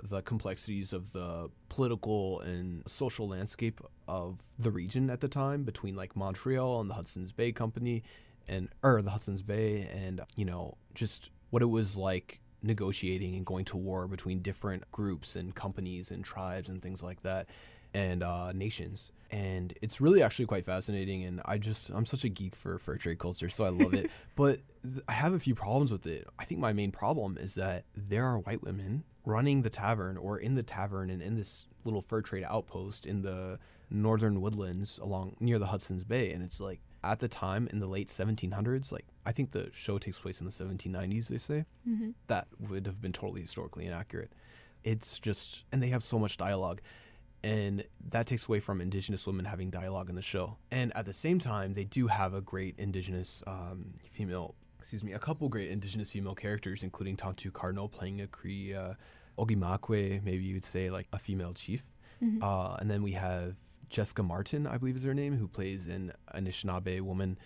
the 0.10 0.22
complexities 0.22 0.94
of 0.94 1.12
the 1.12 1.50
political 1.70 2.42
and 2.42 2.88
social 2.88 3.28
landscape 3.28 3.82
of 4.08 4.38
the 4.60 4.70
region 4.70 5.10
at 5.10 5.22
the 5.22 5.28
time 5.28 5.64
between 5.64 5.96
like 5.96 6.16
Montreal 6.16 6.82
and 6.82 6.90
the 6.90 6.94
Hudson's 6.94 7.32
Bay 7.32 7.52
Company 7.52 8.04
and 8.48 8.70
or 8.84 9.02
the 9.02 9.10
Hudson's 9.10 9.42
Bay 9.42 9.88
and 9.94 10.22
you 10.36 10.46
know 10.46 10.78
just 10.94 11.32
what 11.50 11.62
it 11.62 11.68
was 11.68 11.96
like 11.96 12.42
negotiating 12.64 13.36
and 13.36 13.46
going 13.46 13.66
to 13.66 13.78
war 13.78 14.08
between 14.08 14.40
different 14.40 14.90
groups 14.92 15.36
and 15.36 15.54
companies 15.54 16.12
and 16.12 16.24
tribes 16.24 16.70
and 16.70 16.82
things 16.82 17.04
like 17.04 17.22
that 17.24 17.48
and 17.94 18.24
uh, 18.24 18.52
nations. 18.54 19.12
And 19.32 19.74
it's 19.82 20.02
really 20.02 20.24
actually 20.24 20.46
quite 20.46 20.66
fascinating 20.66 21.24
and 21.24 21.42
i 21.46 21.58
just 21.58 21.90
i'm 21.90 22.06
such 22.06 22.24
a 22.24 22.30
geek 22.30 22.56
for 22.56 22.78
fur 22.78 22.98
trade 22.98 23.20
culture 23.20 23.50
so 23.50 23.64
i 23.64 23.70
love 23.70 23.94
it. 23.94 24.10
But 24.36 24.60
th- 24.84 25.04
i 25.08 25.14
have 25.14 25.34
a 25.34 25.40
few 25.40 25.56
problems 25.56 25.92
with 25.92 26.08
it. 26.08 26.28
I 26.40 26.46
think 26.46 26.60
my 26.60 26.74
main 26.74 26.92
problem 26.92 27.38
is 27.38 27.56
that 27.56 27.86
there 27.96 28.26
are 28.26 28.40
white 28.40 28.64
women 28.64 29.04
running 29.26 29.62
the 29.62 29.70
tavern 29.70 30.18
or 30.18 30.38
in 30.40 30.56
the 30.56 30.64
tavern 30.64 31.10
and 31.10 31.22
in 31.22 31.36
this 31.36 31.66
little 31.86 32.02
fur 32.02 32.22
trade 32.22 32.46
outpost 32.48 33.06
in 33.06 33.22
the 33.22 33.60
northern 33.90 34.42
woodlands 34.42 34.98
along 35.00 35.36
near 35.40 35.60
the 35.60 35.68
hudson's 35.68 36.04
bay 36.04 36.32
and 36.32 36.44
it's 36.44 36.60
like 36.60 36.80
at 37.04 37.20
the 37.20 37.28
time 37.28 37.68
in 37.72 37.80
the 37.80 37.88
late 37.88 38.08
1700s, 38.08 38.92
like 38.92 39.06
I 39.26 39.32
think 39.32 39.52
the 39.52 39.70
show 39.74 39.98
takes 39.98 40.20
place 40.20 40.40
in 40.40 40.46
the 40.46 40.52
1790s, 40.52 41.28
they 41.28 41.38
say, 41.38 41.66
Mm-hmm. 41.88 42.12
that 42.28 42.48
would 42.70 42.86
have 42.86 43.02
been 43.02 43.14
totally 43.14 43.42
historically 43.42 43.86
inaccurate. 43.86 44.32
It's 44.84 45.20
just, 45.20 45.66
and 45.72 45.82
they 45.82 45.90
have 45.90 46.04
so 46.04 46.18
much 46.20 46.38
dialogue, 46.38 46.82
and 47.44 47.84
that 48.10 48.26
takes 48.28 48.48
away 48.48 48.60
from 48.60 48.80
Indigenous 48.82 49.26
women 49.28 49.46
having 49.46 49.70
dialogue 49.70 50.10
in 50.10 50.16
the 50.16 50.22
show. 50.22 50.58
And 50.72 50.96
at 50.96 51.06
the 51.06 51.14
same 51.14 51.40
time, 51.40 51.74
they 51.74 51.84
do 51.84 52.08
have 52.08 52.34
a 52.34 52.42
great 52.42 52.76
Indigenous 52.78 53.44
um, 53.48 53.94
female, 54.12 54.56
excuse 54.80 55.04
me, 55.04 55.14
a 55.14 55.20
couple 55.20 55.50
great 55.50 55.70
Indigenous 55.70 56.10
female 56.12 56.36
characters, 56.36 56.84
including 56.84 57.18
Tantoo 57.18 57.52
Cardinal 57.52 57.88
playing 57.90 58.22
a 58.22 58.28
Cree 58.28 58.74
uh, 58.74 58.94
Ogimakwe, 59.38 60.24
maybe 60.24 60.44
you 60.44 60.54
would 60.54 60.66
say 60.66 60.90
like 60.90 61.08
a 61.14 61.20
female 61.20 61.54
chief. 61.54 61.86
Mm-hmm. 62.24 62.44
Uh, 62.44 62.76
and 62.76 62.90
then 62.90 63.04
we 63.04 63.12
have 63.14 63.56
Jessica 63.94 64.24
Martin, 64.24 64.66
I 64.66 64.78
believe 64.78 64.96
is 64.96 65.04
her 65.04 65.14
name, 65.14 65.38
who 65.38 65.48
plays 65.48 65.86
an 65.86 66.12
Anishinaabe 66.34 67.00
woman 67.02 67.38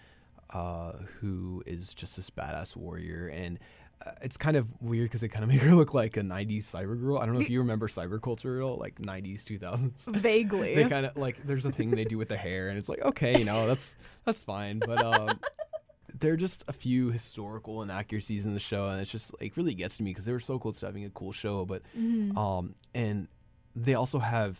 uh, 0.51 0.93
who 1.19 1.61
is 1.65 1.93
just 1.93 2.15
this 2.15 2.29
badass 2.29 2.73
warrior. 2.77 3.27
And 3.27 3.59
uh, 4.05 4.11
it's 4.21 4.37
kind 4.37 4.55
of 4.55 4.65
weird 4.81 5.05
because 5.09 5.19
they 5.19 5.27
kind 5.27 5.43
of 5.43 5.49
make 5.53 5.59
her 5.59 5.75
look 5.75 5.93
like 5.93 6.15
a 6.15 6.21
90s 6.21 6.63
cyber 6.63 6.97
girl. 6.99 7.17
I 7.17 7.25
don't 7.25 7.35
know 7.35 7.41
if 7.41 7.49
you 7.49 7.59
remember 7.59 7.89
cyber 7.89 8.21
culture 8.21 8.57
at 8.61 8.63
all, 8.63 8.77
like 8.77 8.95
90s, 9.01 9.43
2000s. 9.43 10.07
Vaguely. 10.21 10.73
They 10.73 10.85
kind 10.85 11.05
of 11.05 11.17
like 11.17 11.45
there's 11.45 11.65
a 11.65 11.71
thing 11.71 11.91
they 11.91 12.05
do 12.05 12.17
with 12.17 12.29
the 12.29 12.37
hair, 12.37 12.69
and 12.69 12.77
it's 12.79 12.87
like 12.87 13.01
okay, 13.01 13.37
you 13.37 13.43
know 13.43 13.67
that's 13.67 13.97
that's 14.23 14.41
fine, 14.41 14.79
but 14.79 15.01
um, 15.03 15.41
there 16.19 16.31
are 16.31 16.37
just 16.37 16.63
a 16.69 16.73
few 16.73 17.11
historical 17.11 17.81
inaccuracies 17.81 18.45
in 18.45 18.53
the 18.53 18.59
show, 18.61 18.85
and 18.87 19.01
it's 19.01 19.11
just 19.11 19.35
like 19.41 19.57
really 19.57 19.73
gets 19.73 19.97
to 19.97 20.03
me 20.03 20.11
because 20.11 20.23
they 20.23 20.31
were 20.31 20.39
so 20.39 20.57
close 20.57 20.79
to 20.79 20.85
having 20.85 21.03
a 21.03 21.09
cool 21.09 21.33
show, 21.33 21.65
but 21.65 21.81
Mhm. 21.97 22.37
um, 22.37 22.73
and 22.95 23.27
they 23.75 23.95
also 23.95 24.19
have 24.19 24.57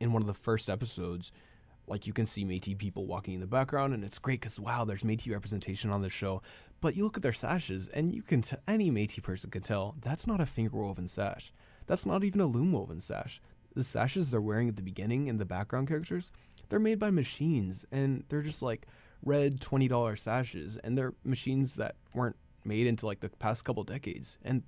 in 0.00 0.12
one 0.12 0.22
of 0.22 0.26
the 0.26 0.34
first 0.34 0.70
episodes, 0.70 1.32
like 1.86 2.06
you 2.06 2.12
can 2.12 2.26
see 2.26 2.44
Métis 2.44 2.76
people 2.76 3.06
walking 3.06 3.34
in 3.34 3.40
the 3.40 3.46
background, 3.46 3.94
and 3.94 4.04
it's 4.04 4.18
great 4.18 4.40
because 4.40 4.60
wow, 4.60 4.84
there's 4.84 5.02
Métis 5.02 5.32
representation 5.32 5.90
on 5.90 6.02
the 6.02 6.10
show. 6.10 6.42
But 6.80 6.94
you 6.94 7.04
look 7.04 7.16
at 7.16 7.22
their 7.22 7.32
sashes, 7.32 7.88
and 7.88 8.14
you 8.14 8.22
can 8.22 8.42
t- 8.42 8.56
any 8.68 8.90
Métis 8.90 9.22
person 9.22 9.50
can 9.50 9.62
tell 9.62 9.96
that's 10.00 10.26
not 10.26 10.40
a 10.40 10.46
finger 10.46 10.76
woven 10.76 11.08
sash. 11.08 11.52
That's 11.86 12.06
not 12.06 12.24
even 12.24 12.40
a 12.40 12.46
loom 12.46 12.72
woven 12.72 13.00
sash. 13.00 13.40
The 13.74 13.84
sashes 13.84 14.30
they're 14.30 14.40
wearing 14.40 14.68
at 14.68 14.76
the 14.76 14.82
beginning 14.82 15.28
and 15.28 15.38
the 15.38 15.44
background 15.44 15.88
characters, 15.88 16.30
they're 16.68 16.78
made 16.78 16.98
by 16.98 17.10
machines, 17.10 17.84
and 17.90 18.24
they're 18.28 18.42
just 18.42 18.62
like 18.62 18.86
red 19.24 19.60
twenty 19.60 19.88
dollar 19.88 20.16
sashes, 20.16 20.76
and 20.78 20.96
they're 20.96 21.14
machines 21.24 21.74
that 21.76 21.96
weren't 22.14 22.36
made 22.64 22.86
into 22.86 23.06
like 23.06 23.20
the 23.20 23.28
past 23.28 23.64
couple 23.64 23.82
decades, 23.82 24.38
and 24.44 24.62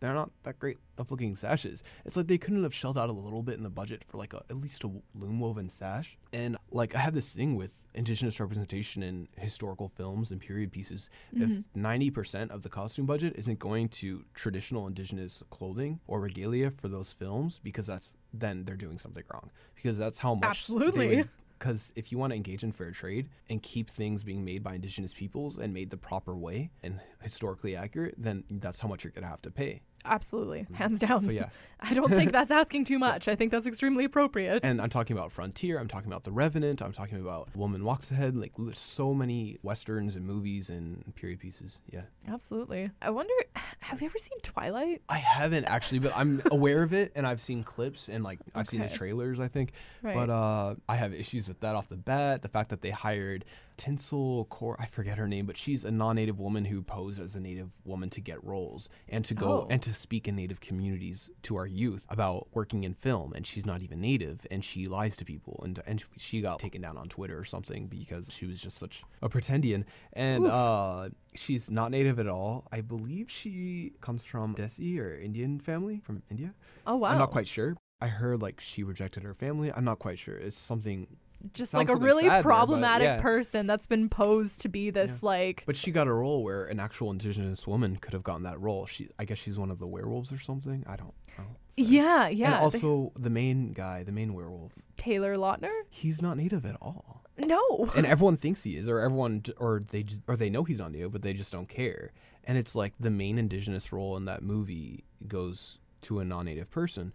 they're 0.00 0.14
not 0.14 0.30
that 0.44 0.58
great 0.58 0.78
of 0.96 1.10
looking 1.10 1.34
sashes. 1.36 1.82
It's 2.04 2.16
like 2.16 2.26
they 2.26 2.38
couldn't 2.38 2.62
have 2.62 2.74
shelled 2.74 2.98
out 2.98 3.08
a 3.08 3.12
little 3.12 3.42
bit 3.42 3.56
in 3.56 3.62
the 3.62 3.70
budget 3.70 4.02
for 4.06 4.18
like 4.18 4.32
a, 4.32 4.42
at 4.50 4.56
least 4.56 4.84
a 4.84 4.90
loom 5.14 5.40
woven 5.40 5.68
sash. 5.68 6.16
And 6.32 6.56
like 6.70 6.94
I 6.94 6.98
have 6.98 7.14
this 7.14 7.34
thing 7.34 7.56
with 7.56 7.82
indigenous 7.94 8.40
representation 8.40 9.02
in 9.02 9.28
historical 9.36 9.88
films 9.88 10.30
and 10.30 10.40
period 10.40 10.72
pieces. 10.72 11.10
If 11.32 11.48
mm-hmm. 11.48 11.80
ninety 11.82 12.10
percent 12.10 12.50
of 12.50 12.62
the 12.62 12.68
costume 12.68 13.06
budget 13.06 13.34
isn't 13.36 13.58
going 13.58 13.88
to 13.90 14.24
traditional 14.34 14.86
indigenous 14.86 15.42
clothing 15.50 16.00
or 16.06 16.20
regalia 16.20 16.70
for 16.70 16.88
those 16.88 17.12
films, 17.12 17.60
because 17.62 17.86
that's 17.86 18.16
then 18.32 18.64
they're 18.64 18.76
doing 18.76 18.98
something 18.98 19.24
wrong. 19.32 19.50
Because 19.74 19.98
that's 19.98 20.18
how 20.18 20.34
much 20.34 20.44
Absolutely. 20.44 21.24
because 21.58 21.92
if 21.96 22.12
you 22.12 22.18
want 22.18 22.32
to 22.32 22.36
engage 22.36 22.62
in 22.62 22.72
fair 22.72 22.90
trade 22.90 23.28
and 23.48 23.62
keep 23.62 23.90
things 23.90 24.22
being 24.22 24.44
made 24.44 24.62
by 24.62 24.74
indigenous 24.74 25.14
peoples 25.14 25.58
and 25.58 25.72
made 25.72 25.90
the 25.90 25.96
proper 25.96 26.36
way 26.36 26.70
and 26.82 27.00
historically 27.22 27.76
accurate, 27.76 28.14
then 28.18 28.44
that's 28.50 28.80
how 28.80 28.88
much 28.88 29.04
you're 29.04 29.12
going 29.12 29.22
to 29.22 29.28
have 29.28 29.42
to 29.42 29.50
pay. 29.50 29.80
Absolutely. 30.04 30.66
Hands 30.74 30.98
down. 30.98 31.20
Mm. 31.20 31.24
So 31.24 31.30
yeah, 31.30 31.48
I 31.80 31.94
don't 31.94 32.08
think 32.10 32.32
that's 32.32 32.50
asking 32.62 32.84
too 32.84 32.98
much. 32.98 33.28
I 33.28 33.34
think 33.34 33.50
that's 33.50 33.66
extremely 33.66 34.04
appropriate. 34.04 34.60
and 34.64 34.80
I'm 34.80 34.88
talking 34.90 35.16
about 35.16 35.32
Frontier. 35.32 35.78
I'm 35.78 35.88
talking 35.88 36.08
about 36.10 36.24
The 36.24 36.32
Revenant. 36.32 36.82
I'm 36.82 36.92
talking 36.92 37.20
about 37.20 37.48
Woman 37.56 37.84
Walks 37.84 38.10
Ahead. 38.10 38.36
Like 38.36 38.52
there's 38.56 38.78
so 38.78 39.12
many 39.14 39.58
westerns 39.62 40.16
and 40.16 40.24
movies 40.26 40.70
and 40.70 41.14
period 41.14 41.40
pieces. 41.40 41.78
Yeah, 41.92 42.02
Absolutely. 42.28 42.90
I 43.02 43.10
wonder, 43.10 43.32
have 43.80 44.00
you 44.00 44.06
ever 44.06 44.18
seen 44.18 44.38
Twilight? 44.42 45.02
I 45.08 45.18
haven't 45.18 45.64
actually, 45.64 45.98
but 46.00 46.12
I'm 46.16 46.42
aware 46.50 46.82
of 46.82 46.92
it 46.92 47.12
and 47.14 47.26
I've 47.26 47.40
seen 47.40 47.62
clips 47.64 48.08
and 48.08 48.24
like 48.24 48.38
I've 48.54 48.68
seen 48.68 48.80
the 48.80 48.88
trailers. 48.88 49.40
I 49.40 49.48
think, 49.48 49.72
Right. 50.02 50.14
but 50.14 50.30
uh, 50.30 50.74
I 50.88 50.96
have 50.96 51.12
issues 51.12 51.48
with 51.48 51.60
that 51.60 51.74
off 51.74 51.88
the 51.88 51.96
bat. 51.96 52.42
The 52.42 52.48
fact 52.48 52.70
that 52.70 52.80
they 52.82 52.90
hired 52.90 53.44
Tinsel 53.78 54.46
Korey, 54.50 54.76
I 54.78 54.86
forget 54.86 55.16
her 55.16 55.26
name, 55.26 55.46
but 55.46 55.56
she's 55.56 55.84
a 55.84 55.90
non-native 55.90 56.38
woman 56.38 56.64
who 56.66 56.82
posed 56.82 57.20
as 57.20 57.34
a 57.36 57.40
native 57.40 57.70
woman 57.84 58.10
to 58.10 58.20
get 58.20 58.42
roles 58.44 58.90
and 59.08 59.24
to 59.24 59.34
go 59.34 59.48
Oh. 59.62 59.66
and 59.70 59.80
to 59.82 59.94
speak 59.94 60.28
in 60.28 60.36
native 60.36 60.60
communities 60.60 61.30
to 61.42 61.56
our 61.56 61.66
youth 61.66 62.04
about 62.10 62.48
working 62.52 62.84
in 62.84 62.92
film. 62.92 63.32
And 63.32 63.46
she's 63.46 63.64
not 63.64 63.80
even 63.80 64.00
native, 64.00 64.46
and 64.50 64.62
she 64.64 64.88
lies 64.88 65.16
to 65.18 65.24
people, 65.24 65.60
and 65.64 65.80
and 65.86 66.04
she 66.18 66.40
got 66.42 66.58
taken 66.58 66.82
down 66.82 66.98
on 66.98 67.08
Twitter 67.08 67.38
or 67.38 67.44
something 67.44 67.86
because 67.86 68.30
she 68.30 68.44
was 68.44 68.60
just 68.60 68.76
such 68.76 69.02
a 69.22 69.28
pretendian. 69.28 69.84
And 70.12 70.44
Oof. 70.44 70.50
uh, 70.52 71.08
she's 71.34 71.70
not 71.70 71.90
native 71.90 72.18
at 72.18 72.26
all. 72.26 72.66
I 72.72 72.80
believe 72.82 73.30
she 73.30 73.92
comes 74.00 74.26
from 74.26 74.54
Desi 74.56 74.98
or 74.98 75.14
Indian 75.16 75.60
family 75.60 76.00
from 76.04 76.22
India. 76.30 76.52
oh, 76.86 76.96
wow. 76.96 77.08
I'm 77.10 77.18
not 77.18 77.30
quite 77.30 77.46
sure. 77.46 77.76
I 78.00 78.08
heard 78.08 78.42
like 78.42 78.60
she 78.60 78.82
rejected 78.82 79.22
her 79.22 79.34
family. 79.34 79.72
I'm 79.72 79.84
not 79.84 79.98
quite 79.98 80.18
sure. 80.18 80.36
It's 80.36 80.56
something 80.56 81.06
Just 81.54 81.70
sounds 81.70 81.88
like 81.88 81.96
a 81.96 82.00
really 82.00 82.24
sad 82.24 82.30
there, 82.30 82.42
but 82.42 82.48
problematic 82.48 83.06
yeah. 83.06 83.20
person 83.20 83.66
that's 83.66 83.86
been 83.86 84.08
posed 84.08 84.60
to 84.62 84.68
be 84.68 84.90
this, 84.90 85.22
like, 85.22 85.62
But 85.66 85.76
she 85.76 85.90
got 85.92 86.08
a 86.08 86.12
role 86.12 86.42
where 86.42 86.64
an 86.66 86.80
actual 86.80 87.10
indigenous 87.10 87.66
woman 87.66 87.96
could 87.96 88.12
have 88.12 88.24
gotten 88.24 88.42
that 88.42 88.60
role. 88.60 88.86
She, 88.86 89.08
I 89.18 89.24
guess, 89.24 89.38
she's 89.38 89.56
one 89.58 89.70
of 89.70 89.78
the 89.78 89.86
werewolves 89.86 90.32
or 90.32 90.38
something. 90.38 90.84
I 90.88 90.96
don't. 90.96 91.14
know. 91.38 91.44
yeah, 91.76 92.28
yeah. 92.28 92.46
And 92.46 92.54
also, 92.56 93.12
the 93.16 93.30
main 93.30 93.72
guy, 93.72 94.02
the 94.02 94.12
main 94.12 94.34
werewolf, 94.34 94.72
Taylor 94.96 95.36
Lautner? 95.36 95.70
he's 95.90 96.20
not 96.20 96.36
native 96.36 96.66
at 96.66 96.76
all, 96.82 97.22
No. 97.38 97.88
and 97.94 98.04
everyone 98.04 98.36
thinks 98.36 98.64
he 98.64 98.76
is, 98.76 98.88
or 98.88 98.98
everyone, 99.00 99.44
or 99.58 99.84
they, 99.90 100.02
just, 100.02 100.22
or 100.26 100.36
they 100.36 100.50
know 100.50 100.64
he's 100.64 100.80
not 100.80 100.90
native, 100.90 101.12
but 101.12 101.22
they 101.22 101.32
just 101.34 101.52
don't 101.52 101.68
care. 101.68 102.10
And 102.44 102.58
it's 102.58 102.74
like 102.74 102.94
the 102.98 103.10
main 103.10 103.38
indigenous 103.38 103.92
role 103.92 104.16
in 104.16 104.24
that 104.24 104.42
movie 104.42 105.04
goes 105.28 105.78
to 106.02 106.18
a 106.18 106.24
non-native 106.24 106.70
person. 106.70 107.12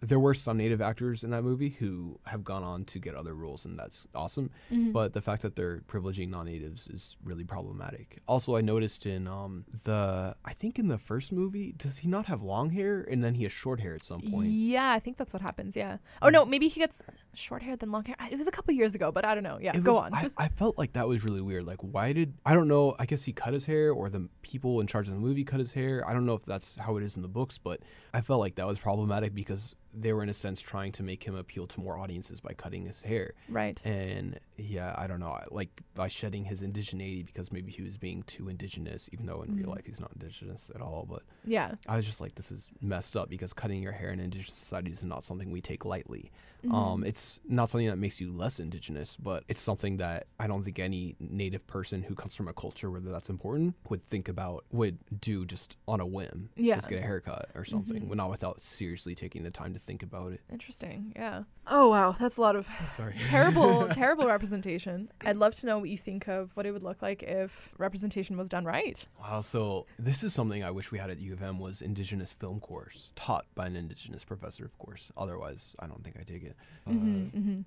There 0.00 0.18
were 0.20 0.34
some 0.34 0.56
native 0.58 0.82
actors 0.82 1.24
in 1.24 1.30
that 1.30 1.42
movie 1.42 1.70
who 1.70 2.18
have 2.24 2.44
gone 2.44 2.62
on 2.62 2.84
to 2.86 2.98
get 2.98 3.14
other 3.14 3.34
roles, 3.34 3.64
and 3.64 3.78
that's 3.78 4.06
awesome. 4.14 4.50
Mhm. 4.70 4.92
but 4.92 5.12
the 5.14 5.20
fact 5.22 5.42
that 5.42 5.56
they're 5.56 5.80
privileging 5.88 6.28
non-natives 6.28 6.86
is 6.88 7.16
really 7.24 7.44
problematic. 7.44 8.20
Also, 8.28 8.56
I 8.56 8.60
noticed 8.60 9.06
in 9.06 9.26
um 9.26 9.64
the 9.84 10.34
I 10.44 10.52
think 10.52 10.78
in 10.78 10.88
the 10.88 10.98
first 10.98 11.32
movie, 11.32 11.72
does 11.72 11.98
he 11.98 12.08
not 12.08 12.26
have 12.26 12.42
long 12.42 12.70
hair 12.70 13.00
and 13.10 13.22
then 13.24 13.34
he 13.34 13.42
has 13.44 13.52
short 13.52 13.80
hair 13.80 13.94
at 13.94 14.02
some 14.04 14.20
point? 14.20 14.50
Yeah, 14.50 14.90
I 14.92 14.98
think 14.98 15.16
that's 15.16 15.32
what 15.32 15.42
happens. 15.42 15.76
Yeah. 15.76 15.98
Oh 16.22 16.28
no, 16.28 16.44
maybe 16.44 16.68
he 16.68 16.78
gets 16.80 17.02
short 17.38 17.62
hair 17.62 17.76
than 17.76 17.92
long 17.92 18.04
hair. 18.04 18.16
It 18.30 18.36
was 18.38 18.46
a 18.46 18.50
couple 18.50 18.72
years 18.74 18.94
ago, 18.94 19.12
but 19.12 19.24
I 19.24 19.34
don't 19.34 19.44
know. 19.44 19.58
Yeah, 19.60 19.76
It 19.76 19.84
go 19.84 19.94
was- 19.94 20.02
on. 20.04 20.14
I, 20.14 20.30
I 20.38 20.48
felt 20.48 20.78
like 20.78 20.92
that 20.94 21.06
was 21.08 21.24
really 21.24 21.40
weird. 21.40 21.64
Like, 21.66 21.80
why 21.80 22.12
did 22.12 22.34
I 22.44 22.54
don't 22.54 22.68
know? 22.68 22.94
I 22.98 23.06
guess 23.06 23.24
he 23.24 23.32
cut 23.32 23.52
his 23.52 23.66
hair, 23.66 23.92
or 23.92 24.08
the 24.08 24.28
people 24.42 24.80
in 24.80 24.86
charge 24.86 25.08
of 25.08 25.14
the 25.14 25.20
movie 25.20 25.44
cut 25.44 25.58
his 25.60 25.72
hair. 25.72 26.06
I 26.08 26.12
don't 26.12 26.26
know 26.26 26.34
if 26.34 26.44
that's 26.44 26.74
how 26.76 26.96
it 26.96 27.02
is 27.02 27.16
in 27.16 27.22
the 27.22 27.28
books, 27.28 27.58
but 27.58 27.80
I 28.14 28.20
felt 28.20 28.40
like 28.40 28.54
that 28.56 28.66
was 28.66 28.78
problematic 28.78 29.34
because 29.34 29.74
they 29.98 30.12
were 30.12 30.22
in 30.22 30.28
a 30.28 30.34
sense 30.34 30.60
trying 30.60 30.92
to 30.92 31.02
make 31.02 31.22
him 31.22 31.34
appeal 31.34 31.66
to 31.66 31.80
more 31.80 31.96
audiences 31.98 32.38
by 32.38 32.52
cutting 32.52 32.84
his 32.84 33.00
hair. 33.00 33.32
right. 33.48 33.80
And 33.82 34.38
yeah, 34.58 34.94
I 34.98 35.06
don't 35.06 35.20
know, 35.20 35.38
like 35.50 35.70
by 35.94 36.06
shedding 36.08 36.44
his 36.44 36.60
indigeneity 36.60 37.24
because 37.24 37.50
maybe 37.50 37.72
he 37.72 37.82
was 37.82 37.96
being 37.96 38.22
too 38.24 38.50
indigenous, 38.50 39.08
even 39.14 39.24
though 39.24 39.40
in 39.40 39.56
real 39.56 39.68
Mhm. 39.68 39.76
life 39.76 39.86
he's 39.86 39.98
not 39.98 40.12
indigenous 40.12 40.70
at 40.74 40.82
all. 40.82 41.06
But 41.08 41.22
Yeah. 41.46 41.76
I 41.88 41.96
was 41.96 42.04
just 42.04 42.20
like, 42.20 42.34
this 42.34 42.52
is 42.52 42.68
messed 42.82 43.16
up 43.16 43.30
because 43.30 43.54
cutting 43.54 43.82
your 43.82 43.92
hair 43.92 44.10
in 44.10 44.20
indigenous 44.20 44.54
societies 44.54 44.98
is 44.98 45.04
not 45.04 45.24
something 45.24 45.50
we 45.50 45.62
take 45.62 45.86
lightly. 45.86 46.30
Mm-hmm. 46.66 46.74
Um, 46.74 47.04
it's 47.04 47.40
not 47.48 47.70
something 47.70 47.86
that 47.88 47.96
makes 47.96 48.20
you 48.20 48.32
less 48.32 48.60
indigenous, 48.60 49.16
but 49.16 49.44
it's 49.48 49.60
something 49.60 49.96
that 49.98 50.26
I 50.40 50.46
don't 50.46 50.62
think 50.64 50.78
any 50.78 51.16
native 51.20 51.66
person 51.66 52.02
who 52.02 52.14
comes 52.14 52.34
from 52.34 52.48
a 52.48 52.52
culture 52.52 52.90
where 52.90 53.00
that's 53.00 53.28
important 53.30 53.74
would 53.88 54.02
think 54.10 54.28
about, 54.28 54.64
would 54.72 54.98
do 55.20 55.44
just 55.46 55.76
on 55.86 56.00
a 56.00 56.06
whim. 56.06 56.50
Yeah. 56.56 56.74
Just 56.76 56.88
get 56.88 56.98
a 56.98 57.02
haircut 57.02 57.50
or 57.54 57.64
something, 57.64 58.02
Mhm. 58.02 58.08
but 58.08 58.16
not 58.16 58.30
without 58.30 58.60
seriously 58.60 59.14
taking 59.14 59.42
the 59.42 59.50
time 59.50 59.72
to 59.74 59.78
think 59.78 60.02
about 60.02 60.32
it. 60.32 60.40
Interesting. 60.50 61.12
Yeah. 61.14 61.44
Oh 61.68 61.88
wow, 61.90 62.12
that's 62.18 62.36
a 62.36 62.40
lot 62.40 62.54
of 62.56 62.66
Sorry. 62.88 63.14
terrible, 63.24 63.88
terrible 63.90 64.26
representation. 64.26 65.08
I'd 65.24 65.36
love 65.36 65.54
to 65.54 65.66
know 65.66 65.78
what 65.78 65.88
you 65.88 65.98
think 65.98 66.28
of 66.28 66.50
what 66.54 66.66
it 66.66 66.72
would 66.72 66.82
look 66.84 67.02
like 67.02 67.22
if 67.22 67.72
representation 67.78 68.36
was 68.36 68.48
done 68.48 68.64
right. 68.64 69.04
Wow, 69.20 69.40
so 69.40 69.86
this 69.98 70.22
is 70.22 70.32
something 70.32 70.62
I 70.64 70.70
wish 70.70 70.90
we 70.92 70.98
had 70.98 71.10
at 71.10 71.20
U 71.20 71.32
of 71.32 71.42
M 71.42 71.58
was 71.58 71.82
Indigenous 71.82 72.32
film 72.32 72.60
course, 72.60 73.10
taught 73.16 73.46
by 73.54 73.66
an 73.66 73.76
Indigenous 73.76 74.24
professor, 74.24 74.64
of 74.64 74.76
course. 74.78 75.10
Otherwise, 75.16 75.74
I 75.78 75.86
don't 75.86 76.02
think 76.04 76.16
I 76.18 76.22
take 76.22 76.42
it. 76.44 76.55
Uh, 76.86 76.90
Mm-hmm, 76.90 77.38
mm-hmm. 77.38 77.60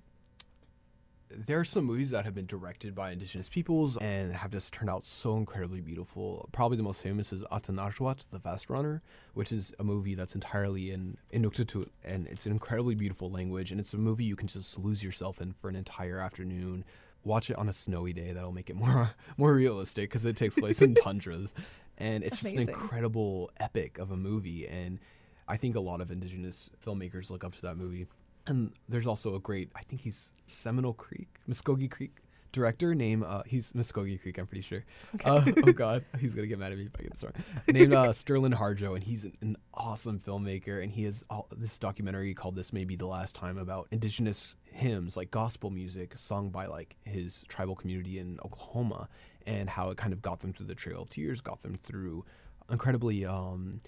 there 1.46 1.60
are 1.60 1.64
some 1.64 1.84
movies 1.84 2.10
that 2.10 2.24
have 2.24 2.34
been 2.34 2.46
directed 2.46 2.94
by 2.94 3.12
Indigenous 3.12 3.48
peoples 3.48 3.96
and 3.98 4.34
have 4.34 4.50
just 4.50 4.72
turned 4.72 4.90
out 4.90 5.04
so 5.04 5.36
incredibly 5.36 5.80
beautiful. 5.80 6.48
Probably 6.52 6.76
the 6.76 6.82
most 6.82 7.02
famous 7.02 7.32
is 7.32 7.42
Atanarjuat, 7.52 8.28
The 8.30 8.40
Fast 8.40 8.68
Runner, 8.68 9.02
which 9.34 9.52
is 9.52 9.72
a 9.78 9.84
movie 9.84 10.14
that's 10.14 10.34
entirely 10.34 10.90
in 10.90 11.16
Inuktitut, 11.32 11.88
and 12.04 12.26
it's 12.28 12.46
an 12.46 12.52
incredibly 12.52 12.94
beautiful 12.94 13.30
language, 13.30 13.70
and 13.70 13.80
it's 13.80 13.94
a 13.94 13.98
movie 13.98 14.24
you 14.24 14.36
can 14.36 14.48
just 14.48 14.78
lose 14.78 15.04
yourself 15.04 15.40
in 15.40 15.52
for 15.52 15.68
an 15.68 15.76
entire 15.76 16.18
afternoon. 16.18 16.84
Watch 17.22 17.50
it 17.50 17.56
on 17.58 17.68
a 17.68 17.72
snowy 17.72 18.12
day; 18.12 18.32
that'll 18.32 18.52
make 18.52 18.70
it 18.70 18.76
more 18.76 19.10
more 19.36 19.52
realistic 19.54 20.08
because 20.08 20.24
it 20.24 20.36
takes 20.36 20.58
place 20.58 20.80
in 20.82 20.94
tundras, 21.04 21.54
and 21.98 22.24
it's 22.24 22.38
just 22.38 22.54
an 22.54 22.60
incredible 22.60 23.50
epic 23.60 23.98
of 23.98 24.10
a 24.10 24.16
movie. 24.16 24.66
And 24.66 24.98
I 25.46 25.58
think 25.58 25.76
a 25.76 25.80
lot 25.80 26.00
of 26.00 26.10
Indigenous 26.10 26.70
filmmakers 26.84 27.30
look 27.30 27.44
up 27.44 27.52
to 27.54 27.62
that 27.62 27.76
movie. 27.76 28.06
And 28.50 28.72
there's 28.88 29.06
also 29.06 29.36
a 29.36 29.40
great, 29.40 29.70
I 29.76 29.82
think 29.82 30.02
he's 30.02 30.32
Seminole 30.46 30.94
Creek, 30.94 31.28
Muskogee 31.48 31.90
Creek 31.90 32.20
director 32.52 32.94
named 32.94 33.24
uh, 33.24 33.42
he's 33.46 33.72
Muskogee 33.72 34.20
Creek, 34.20 34.38
I'm 34.38 34.46
pretty 34.46 34.62
sure. 34.62 34.84
Uh, 35.24 35.44
oh 35.66 35.72
God, 35.72 36.04
he's 36.18 36.34
gonna 36.34 36.46
get 36.46 36.58
mad 36.58 36.72
at 36.72 36.78
me 36.78 36.86
if 36.86 36.92
I 36.98 37.02
get 37.02 37.12
this 37.12 37.22
wrong. 37.22 37.32
Named 37.68 37.94
uh, 37.94 38.06
Sterlin 38.08 38.54
Harjo, 38.54 38.94
and 38.94 39.04
he's 39.04 39.24
an, 39.24 39.36
an 39.40 39.56
awesome 39.74 40.18
filmmaker, 40.18 40.82
and 40.82 40.90
he 40.90 41.04
has 41.04 41.24
all, 41.30 41.46
this 41.56 41.78
documentary 41.78 42.34
called 42.34 42.56
"This 42.56 42.72
May 42.72 42.84
Be 42.84 42.96
the 42.96 43.06
Last 43.06 43.34
Time" 43.34 43.58
about 43.58 43.88
indigenous 43.90 44.56
hymns, 44.64 45.16
like 45.16 45.30
gospel 45.30 45.70
music, 45.70 46.16
sung 46.16 46.50
by 46.50 46.66
like 46.66 46.96
his 47.04 47.44
tribal 47.48 47.76
community 47.76 48.18
in 48.18 48.38
Oklahoma, 48.44 49.08
and 49.46 49.68
how 49.68 49.90
it 49.90 49.96
kind 49.96 50.12
of 50.12 50.22
got 50.22 50.40
them 50.40 50.52
through 50.52 50.66
the 50.66 50.74
Trail 50.74 51.02
of 51.02 51.08
Tears, 51.08 51.40
got 51.40 51.62
them 51.62 51.78
through 51.82 52.24
incredibly. 52.70 53.24
Um, 53.24 53.80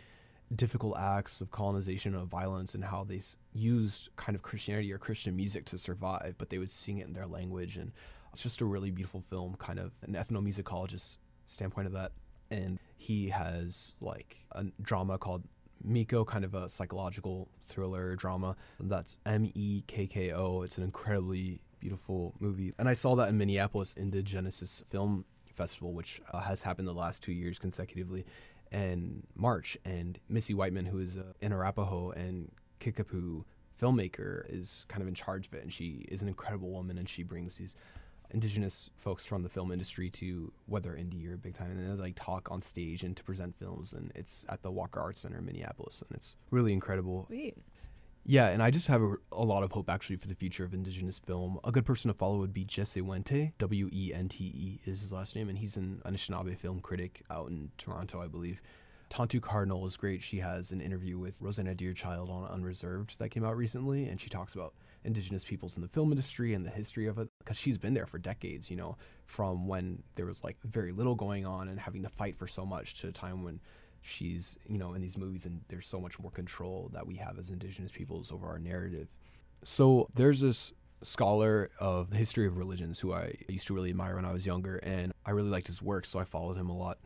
difficult 0.56 0.96
acts 0.98 1.40
of 1.40 1.50
colonization 1.50 2.14
of 2.14 2.28
violence 2.28 2.74
and 2.74 2.84
how 2.84 3.04
they 3.04 3.16
s- 3.16 3.36
used 3.52 4.08
kind 4.16 4.36
of 4.36 4.42
Christianity 4.42 4.92
or 4.92 4.98
Christian 4.98 5.36
music 5.36 5.64
to 5.66 5.78
survive, 5.78 6.34
but 6.38 6.50
they 6.50 6.58
would 6.58 6.70
sing 6.70 6.98
it 6.98 7.06
in 7.06 7.12
their 7.12 7.26
language. 7.26 7.76
And 7.76 7.92
it's 8.32 8.42
just 8.42 8.60
a 8.60 8.64
really 8.64 8.90
beautiful 8.90 9.22
film, 9.28 9.54
kind 9.58 9.78
of 9.78 9.92
an 10.02 10.14
ethnomusicologist 10.14 11.18
standpoint 11.46 11.86
of 11.86 11.92
that. 11.92 12.12
And 12.50 12.78
he 12.96 13.28
has 13.28 13.94
like 14.00 14.36
a 14.52 14.64
drama 14.80 15.18
called 15.18 15.42
Mekko, 15.86 16.26
kind 16.26 16.44
of 16.44 16.54
a 16.54 16.68
psychological 16.68 17.48
thriller 17.64 18.14
drama. 18.14 18.56
That's 18.78 19.18
M 19.26 19.50
E 19.54 19.82
K 19.86 20.06
K 20.06 20.32
O. 20.32 20.62
It's 20.62 20.78
an 20.78 20.84
incredibly 20.84 21.60
beautiful 21.80 22.34
movie. 22.40 22.72
And 22.78 22.88
I 22.88 22.94
saw 22.94 23.16
that 23.16 23.28
in 23.28 23.38
Minneapolis 23.38 23.94
Indigenesis 23.94 24.84
Film 24.86 25.24
Festival, 25.54 25.92
which 25.92 26.20
uh, 26.32 26.40
has 26.40 26.62
happened 26.62 26.88
the 26.88 26.92
last 26.92 27.22
two 27.22 27.32
years 27.32 27.58
consecutively 27.58 28.24
and 28.72 29.22
March. 29.36 29.78
And 29.84 30.18
Missy 30.28 30.54
Whiteman, 30.54 30.86
who 30.86 30.98
is 30.98 31.16
uh, 31.16 31.22
an 31.40 31.52
Arapaho 31.52 32.10
and 32.10 32.50
Kickapoo 32.80 33.44
filmmaker, 33.80 34.44
is 34.48 34.84
kind 34.88 35.02
of 35.02 35.08
in 35.08 35.14
charge 35.14 35.46
of 35.46 35.54
it. 35.54 35.62
And 35.62 35.72
she 35.72 36.06
is 36.08 36.22
an 36.22 36.28
incredible 36.28 36.70
woman, 36.70 36.98
and 36.98 37.08
she 37.08 37.22
brings 37.22 37.56
these 37.56 37.76
indigenous 38.32 38.90
folks 38.96 39.24
from 39.24 39.42
the 39.42 39.48
film 39.48 39.70
industry 39.70 40.08
to 40.08 40.50
whether 40.66 40.92
indie 40.92 41.30
or 41.30 41.36
big 41.36 41.54
time 41.54 41.70
and 41.70 41.98
they 41.98 42.02
like 42.02 42.14
talk 42.16 42.50
on 42.50 42.62
stage 42.62 43.02
and 43.02 43.14
to 43.14 43.22
present 43.22 43.54
films 43.58 43.92
and 43.92 44.10
it's 44.14 44.46
at 44.48 44.62
the 44.62 44.70
Walker 44.70 45.00
Arts 45.00 45.20
Center 45.20 45.36
in 45.36 45.44
Minneapolis 45.44 46.02
and 46.08 46.16
it's 46.16 46.36
really 46.50 46.72
incredible. 46.72 47.26
Sweet. 47.26 47.58
Yeah, 48.24 48.48
and 48.48 48.62
I 48.62 48.70
just 48.70 48.86
have 48.86 49.02
a, 49.02 49.16
a, 49.32 49.42
lot 49.42 49.64
of 49.64 49.72
hope 49.72 49.90
actually 49.90 50.16
for 50.16 50.28
the 50.28 50.34
future 50.34 50.64
of 50.64 50.72
Indigenous 50.72 51.18
film. 51.18 51.58
A 51.64 51.72
good 51.72 51.84
person 51.84 52.08
to 52.08 52.14
follow 52.14 52.38
would 52.38 52.54
be 52.54 52.64
Jesse 52.64 53.00
Wente. 53.00 53.52
W 53.58 53.90
E 53.92 54.12
N 54.14 54.28
T 54.28 54.44
E 54.44 54.80
is 54.84 55.00
his 55.00 55.12
last 55.12 55.34
name, 55.34 55.48
and 55.48 55.58
he's 55.58 55.76
an 55.76 56.00
Anishinaabe 56.06 56.56
film 56.56 56.80
critic 56.80 57.22
out 57.30 57.48
in 57.50 57.70
Toronto, 57.78 58.22
I 58.22 58.28
believe. 58.28 58.62
Tantoo 59.10 59.42
Cardinal 59.42 59.84
is 59.84 59.96
great. 59.96 60.22
She 60.22 60.38
has 60.38 60.70
an 60.70 60.80
interview 60.80 61.18
with 61.18 61.36
Rosanna 61.40 61.74
Deerchild 61.74 62.30
on 62.30 62.48
Unreserved 62.48 63.16
that 63.18 63.30
came 63.30 63.44
out 63.44 63.56
recently, 63.56 64.06
and 64.06 64.20
she 64.20 64.30
talks 64.30 64.54
about 64.54 64.72
Indigenous 65.04 65.44
peoples 65.44 65.76
in 65.76 65.82
the 65.82 65.88
film 65.88 66.12
industry 66.12 66.54
and 66.54 66.64
the 66.64 66.70
history 66.70 67.08
of 67.08 67.18
it 67.18 67.28
because 67.40 67.56
she's 67.56 67.76
been 67.76 67.92
there 67.92 68.06
for 68.06 68.18
decades, 68.18 68.70
you 68.70 68.76
know, 68.76 68.96
from 69.26 69.66
when 69.66 70.02
there 70.14 70.26
was 70.26 70.44
like 70.44 70.56
very 70.64 70.92
little 70.92 71.16
going 71.16 71.44
on 71.44 71.68
and 71.68 71.80
having 71.80 72.02
to 72.04 72.08
fight 72.08 72.38
for 72.38 72.46
so 72.46 72.64
much 72.64 73.00
to 73.00 73.08
a 73.08 73.12
time 73.12 73.42
when 73.42 73.60
she's 74.02 74.58
you 74.66 74.78
know 74.78 74.94
in 74.94 75.00
these 75.00 75.16
movies 75.16 75.46
and 75.46 75.60
there's 75.68 75.86
so 75.86 76.00
much 76.00 76.18
more 76.18 76.30
control 76.30 76.90
that 76.92 77.06
we 77.06 77.16
have 77.16 77.38
as 77.38 77.50
indigenous 77.50 77.90
peoples 77.90 78.30
over 78.30 78.46
our 78.46 78.58
narrative. 78.58 79.08
So 79.64 80.08
there's 80.14 80.40
this 80.40 80.72
scholar 81.02 81.70
of 81.80 82.10
the 82.10 82.16
history 82.16 82.46
of 82.46 82.58
religions 82.58 83.00
who 83.00 83.12
i 83.12 83.32
used 83.48 83.66
to 83.66 83.74
really 83.74 83.90
admire 83.90 84.14
when 84.14 84.24
i 84.24 84.32
was 84.32 84.46
younger 84.46 84.76
and 84.84 85.12
i 85.26 85.32
really 85.32 85.48
liked 85.48 85.66
his 85.66 85.82
work 85.82 86.06
so 86.06 86.18
i 86.20 86.24
followed 86.24 86.56
him 86.56 86.68
a 86.68 86.76
lot. 86.76 86.98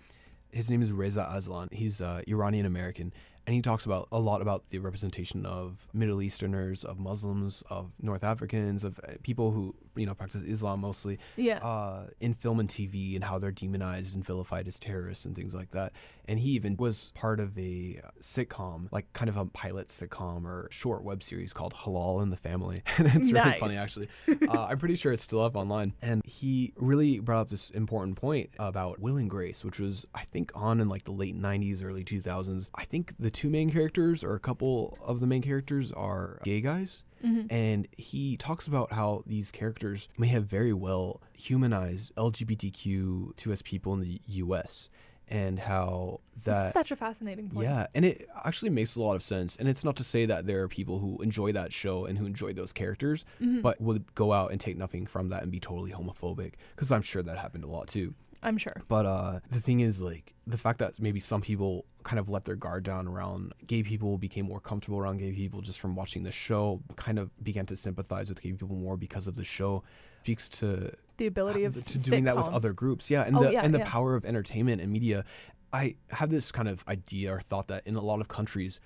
His 0.52 0.70
name 0.70 0.80
is 0.80 0.92
reza 0.92 1.26
aslan. 1.30 1.68
He's 1.72 2.00
uh, 2.00 2.22
iranian 2.28 2.66
american 2.66 3.12
and 3.46 3.54
he 3.54 3.62
talks 3.62 3.86
about 3.86 4.08
a 4.12 4.18
lot 4.20 4.42
about 4.42 4.64
the 4.70 4.78
representation 4.78 5.46
of 5.46 5.86
Middle 5.92 6.20
Easterners, 6.22 6.84
of 6.84 6.98
Muslims, 6.98 7.62
of 7.70 7.92
North 8.02 8.24
Africans, 8.24 8.84
of 8.84 8.98
uh, 9.00 9.12
people 9.22 9.50
who 9.52 9.74
you 9.94 10.04
know 10.06 10.14
practice 10.14 10.42
Islam 10.42 10.80
mostly, 10.80 11.18
Yeah. 11.36 11.58
uh, 11.58 12.08
in 12.20 12.34
film 12.34 12.60
and 12.60 12.68
TV, 12.68 13.14
and 13.14 13.24
how 13.24 13.38
they're 13.38 13.50
demonized 13.52 14.14
and 14.14 14.24
vilified 14.24 14.68
as 14.68 14.78
terrorists 14.78 15.24
and 15.24 15.34
things 15.34 15.54
like 15.54 15.70
that. 15.70 15.92
And 16.28 16.38
he 16.40 16.50
even 16.50 16.76
was 16.76 17.12
part 17.14 17.38
of 17.40 17.56
a 17.56 18.00
sitcom, 18.20 18.88
like 18.90 19.10
kind 19.12 19.28
of 19.28 19.36
a 19.36 19.46
pilot 19.46 19.88
sitcom 19.88 20.44
or 20.44 20.68
short 20.70 21.02
web 21.04 21.22
series 21.22 21.52
called 21.52 21.72
Halal 21.72 22.22
in 22.22 22.30
the 22.30 22.36
Family, 22.36 22.82
and 22.98 23.06
it's 23.06 23.30
really 23.32 23.32
Nice. 23.50 23.60
funny 23.60 23.76
actually. 23.76 24.08
uh, 24.48 24.66
I'm 24.68 24.78
pretty 24.78 24.96
sure 24.96 25.12
it's 25.12 25.24
still 25.24 25.40
up 25.42 25.56
online. 25.56 25.92
And 26.02 26.24
he 26.26 26.72
really 26.76 27.20
brought 27.20 27.42
up 27.42 27.48
this 27.48 27.70
important 27.70 28.16
point 28.16 28.50
about 28.58 28.98
Will 28.98 29.16
and 29.16 29.30
Grace, 29.30 29.64
which 29.64 29.78
was 29.78 30.04
I 30.14 30.24
think 30.24 30.50
on 30.54 30.80
in 30.80 30.88
like 30.88 31.04
the 31.04 31.12
late 31.12 31.38
'90s, 31.40 31.84
early 31.84 32.04
2000s. 32.04 32.68
I 32.74 32.84
think 32.84 33.14
the 33.18 33.30
two 33.36 33.50
main 33.50 33.70
characters, 33.70 34.24
or 34.24 34.34
a 34.34 34.40
couple 34.40 34.98
of 35.02 35.20
the 35.20 35.26
main 35.26 35.42
characters, 35.42 35.92
are 35.92 36.40
gay 36.44 36.60
guys. 36.60 37.04
Mm-hmm. 37.24 37.46
And 37.52 37.88
he 37.96 38.36
talks 38.36 38.66
about 38.66 38.92
how 38.92 39.22
these 39.26 39.50
characters 39.50 40.08
may 40.18 40.26
have 40.28 40.44
very 40.46 40.72
well 40.72 41.20
humanized 41.34 42.14
LGBTQ2S 42.16 43.64
people 43.64 43.92
in 43.94 44.00
the 44.00 44.20
US 44.26 44.90
and 45.28 45.58
how 45.58 46.20
that 46.44 46.72
such 46.72 46.92
a 46.92 46.96
fascinating 46.96 47.48
point. 47.50 47.66
yeah, 47.66 47.86
and 47.96 48.04
it 48.04 48.28
actually 48.44 48.70
makes 48.70 48.94
a 48.94 49.02
lot 49.02 49.16
of 49.16 49.22
sense. 49.24 49.56
And 49.56 49.68
it's 49.68 49.82
not 49.82 49.96
to 49.96 50.04
say 50.04 50.24
that 50.26 50.46
there 50.46 50.62
are 50.62 50.68
people 50.68 51.00
who 51.00 51.20
enjoy 51.20 51.50
that 51.52 51.72
show 51.72 52.04
and 52.04 52.16
who 52.16 52.26
enjoy 52.26 52.52
those 52.52 52.72
characters, 52.72 53.24
Mm-hmm. 53.42 53.60
but 53.60 53.80
would 53.80 54.14
go 54.14 54.32
out 54.32 54.52
and 54.52 54.60
take 54.60 54.76
nothing 54.76 55.04
from 55.06 55.30
that 55.30 55.42
and 55.42 55.50
be 55.50 55.58
totally 55.58 55.90
homophobic. 55.90 56.52
Because 56.76 56.92
I'm 56.92 57.02
sure 57.02 57.22
that 57.24 57.38
happened 57.38 57.64
a 57.64 57.68
lot 57.68 57.88
too. 57.88 58.14
I'm 58.46 58.56
sure. 58.58 58.80
But 58.88 59.04
uh, 59.06 59.40
the 59.50 59.60
thing 59.60 59.80
is, 59.80 60.00
like, 60.00 60.32
the 60.46 60.56
fact 60.56 60.78
that 60.78 61.00
maybe 61.00 61.20
some 61.20 61.42
people 61.42 61.84
kind 62.04 62.18
of 62.20 62.28
let 62.30 62.44
their 62.44 62.54
guard 62.56 62.84
down 62.84 63.08
around 63.08 63.52
gay 63.66 63.82
people, 63.82 64.16
became 64.16 64.46
more 64.46 64.60
comfortable 64.60 64.98
around 64.98 65.18
gay 65.18 65.32
people 65.32 65.60
just 65.60 65.80
from 65.80 65.94
watching 65.96 66.22
the 66.22 66.30
show, 66.30 66.80
kind 66.94 67.18
of 67.18 67.30
began 67.42 67.66
to 67.66 67.76
sympathize 67.76 68.28
with 68.28 68.40
gay 68.40 68.52
people 68.52 68.76
more 68.76 68.96
because 68.96 69.26
of 69.26 69.34
the 69.34 69.44
show, 69.44 69.82
speaks 70.22 70.48
to 70.48 70.92
The 71.18 71.26
ability 71.26 71.64
of 71.64 71.84
to 71.84 71.98
doing 71.98 72.24
that 72.24 72.36
with 72.36 72.46
other 72.46 72.72
groups. 72.72 73.10
Yeah, 73.10 73.22
and 73.24 73.36
Oh, 73.36 73.42
the 73.42 73.52
yeah, 73.52 73.62
and 73.64 73.74
the 73.74 73.80
yeah. 73.80 73.90
power 73.90 74.14
of 74.14 74.24
entertainment 74.24 74.80
and 74.80 74.92
media. 74.92 75.24
I 75.72 75.96
have 76.10 76.30
this 76.30 76.52
kind 76.52 76.68
of 76.68 76.84
idea 76.86 77.34
or 77.34 77.40
thought 77.40 77.66
that 77.68 77.86
in 77.86 77.96
a 77.96 78.00
lot 78.00 78.20
of 78.20 78.28
countries, 78.28 78.78